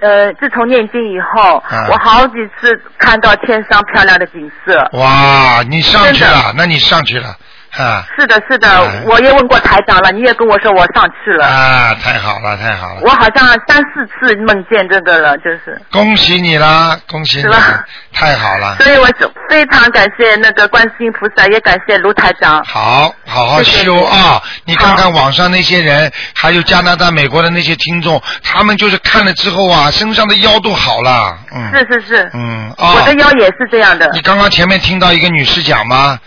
[0.01, 4.89] 呃，自从念经以后，啊我好几次看到天上漂亮的景色。
[4.93, 7.35] 哇，你上去了，那你上去了
[7.77, 11.45] 啊是的，是的，哎我也问过台长了，你也跟我说我上去了。
[11.45, 11.95] 啊！
[12.03, 18.75] 太好了，太好了，我好像三四次梦见这个了，就是，恭喜你啦，恭喜你是吧了，太好了。
[18.79, 22.63] 所以我是非常感谢那个观世音菩萨，也感谢卢台长。
[22.65, 24.41] 好，好好修啊！
[24.65, 31.37] 你看看网上那些人，还有加拿大、美国的那些听众，他们就是看了之后啊，身上的腰都好了。
[31.53, 31.71] 嗯。
[31.73, 34.09] 是是是，嗯我啊的，腰也是这样的。
[34.13, 36.19] 你刚刚前面听到一个女士讲吗？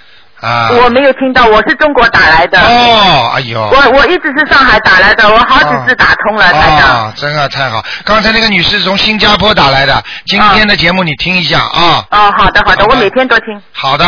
[0.42, 0.70] 啊。
[0.72, 2.60] 我没有听到，我是中国打来的。
[2.60, 3.60] 哦，哎呦。
[3.60, 7.06] 我我一直是上海打来的，我好几次打通了，台长。
[7.06, 7.82] 啊，真的，太好！
[8.04, 12.04] 刚才那个女士从新加坡打来的，今天的节目你听一下啊。
[12.10, 13.62] 哦，好的好的，我每天都听。
[13.72, 14.04] 好的，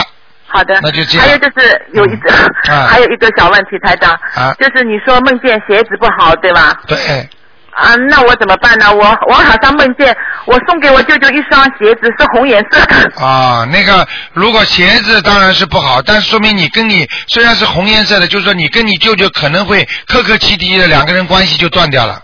[0.47, 2.33] 好的，那就这样还有就是有一个，
[2.73, 6.75] 啊 还有一个小问题，台长，啊就是你说梦见鞋子不好，对吧？
[6.87, 7.29] 对，
[7.75, 8.93] 啊，那我怎么办呢？
[8.95, 10.17] 我我好像梦见
[10.47, 13.11] 我送给我舅舅一双鞋子是红颜色的。
[13.25, 22.23] 啊，那个如果鞋子当然是不好，但是说明你跟你虽然是红颜色的，就是说你跟你舅舅可能会客客气气的，两个人关系就断掉了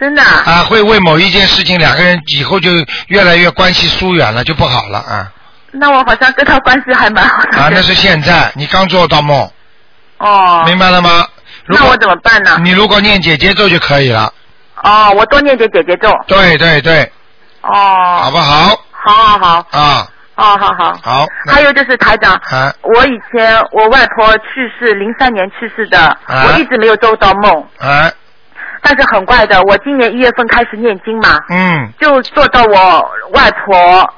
[0.00, 0.42] 真的啊？
[0.44, 2.70] 啊，会为某一件事情两个人以后就
[3.06, 5.30] 越来越关系疏远了，就不好了啊
[5.76, 7.58] 那我好像跟他关系还蛮好的。
[7.58, 9.50] 啊，那是现在你刚做到梦，
[10.18, 10.62] 哦。
[10.66, 11.26] 明白了吗？
[11.66, 12.58] 那我怎么办呢？
[12.62, 14.32] 你如果念姐姐咒就可以了，
[14.84, 16.08] 哦，我多念点姐姐咒。
[16.28, 17.02] 对对对，
[17.62, 17.70] 哦。
[18.22, 18.78] 好不好？
[18.92, 19.66] 好好好。
[19.78, 20.06] 啊，
[20.36, 20.98] 哦，好好。
[21.02, 28.10] 好，还有就是台长，啊我以前我外婆去世，零三年去世的，啊我一直没有做到梦，啊
[28.86, 34.14] 但是很怪的，我今年一月份开始念经嘛，嗯就做到我外婆，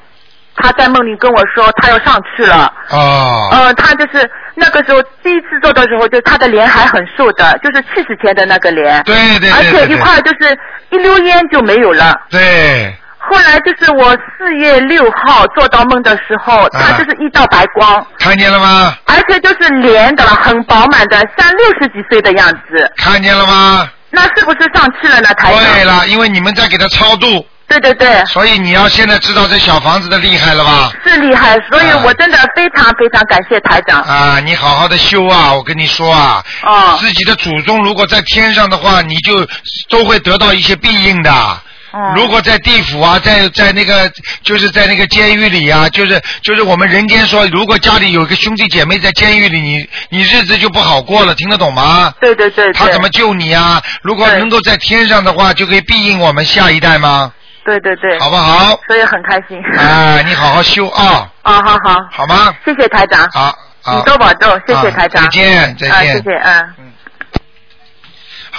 [0.57, 10.57] 她在梦里跟我说他要上去了，哦呃，他就是那个时候第一次做的时候，就他的脸还很瘦的，就是去世前的那个脸，对对而且一对对对块就是
[10.89, 12.13] 一溜烟就没有了。
[12.29, 18.05] 对后来就是我四月六号做到梦的时候，他就是一道白光。
[18.17, 18.95] 看见了吗？
[19.05, 22.91] 而且就是连的，很饱满的，像六十几岁的样子。
[22.95, 23.87] 看见了吗？
[24.09, 25.61] 那是不是上去了呢，台长？
[25.61, 30.91] 对了，因为你们在给他超度，对对对，所以你要现在知道这小房子的厉害了吧？
[31.05, 34.01] 是厉害，所以啊我真的非常非常感谢台长。
[34.01, 35.53] 啊，你好好的修啊！
[35.53, 39.45] 我跟你说啊，哦自己的祖宗如果在天上的话，你就
[39.89, 41.31] 都会得到一些庇应的。
[41.31, 44.11] 嗯如果在地府啊，在在那个
[44.43, 52.13] 就是在那个监狱里啊，就是就是我们人间说，如果家里有一个兄弟姐妹在监狱里，你你日子就不好过了，听得懂吗？
[52.19, 52.73] 对对对对。
[52.73, 53.81] 他怎么救你啊？
[54.03, 57.31] 如果能够在天上的话，就可以庇应我们下一代吗？
[57.67, 58.17] 对对对。
[58.19, 58.79] 好不好？
[58.87, 59.61] 所以很开心。
[59.77, 62.55] 啊，你好好修啊，哦，好好，好吗？
[62.63, 63.27] 谢谢台长。
[63.31, 63.53] 好，
[63.83, 65.21] 好你多保重，谢谢啊台长。
[65.23, 66.31] 再见再见啊，谢谢，
[66.79, 66.93] 嗯。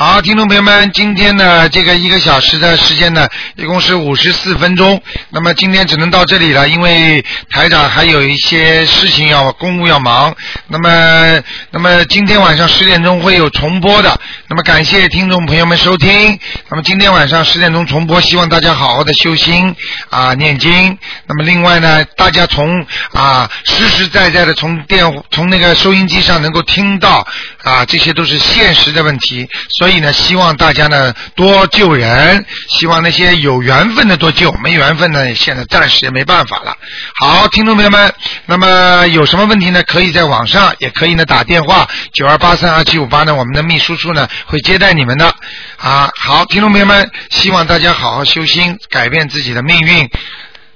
[0.01, 3.27] 好，听众朋友们，今天呢，这个一个小时的时间呢，
[3.57, 5.03] 一共是五十四分钟。
[5.31, 7.21] 那么今天只能到这里了，因为
[7.51, 10.33] 台长还有一些事情要公务要忙。
[10.69, 11.43] 那么，
[11.73, 14.21] 那么今天晚上十点钟会有重播的。
[14.49, 16.39] 那么感谢听众朋友们收听。
[16.69, 19.75] 那么今天晚上十点钟重播，希望大家好好的修心
[20.11, 20.97] 啊，念经。
[21.27, 27.27] 那么另外呢，大家从啊实实在在的从电从那个收音机上能够听到
[27.65, 29.49] 啊，这些都是现实的问题。
[29.77, 36.77] 所所以呢，希望大家呢多救人，希望那些有缘分的多救，没缘分呢，现在暂时也没办法了。
[37.19, 38.13] 好，听众朋友们，
[38.45, 39.83] 那么有什么问题呢？
[39.85, 45.35] 可以在网上，也可以呢打电话九二八三二七五八呢，我们的秘书处呢会接待你们的。
[45.79, 50.11] 啊，好，听众朋友们，希望大家好好修心，改变自己的命运。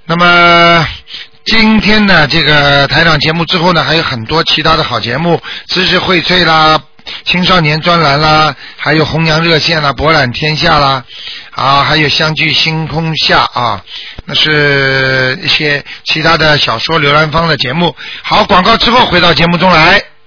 [0.06, 0.88] 那么。
[1.44, 6.78] 今天呢，这个台长节目之后呢，还有很多其他的好节目，知识荟萃啦，
[7.24, 11.04] 青少年专栏啦，还有弘扬热线啦，博览天下啦，
[11.50, 13.82] 啊，还有相聚星空下啊，
[14.26, 17.94] 那是一些其他的小说刘兰芳的节目。
[18.22, 20.11] 好，广告之后回到节目中来。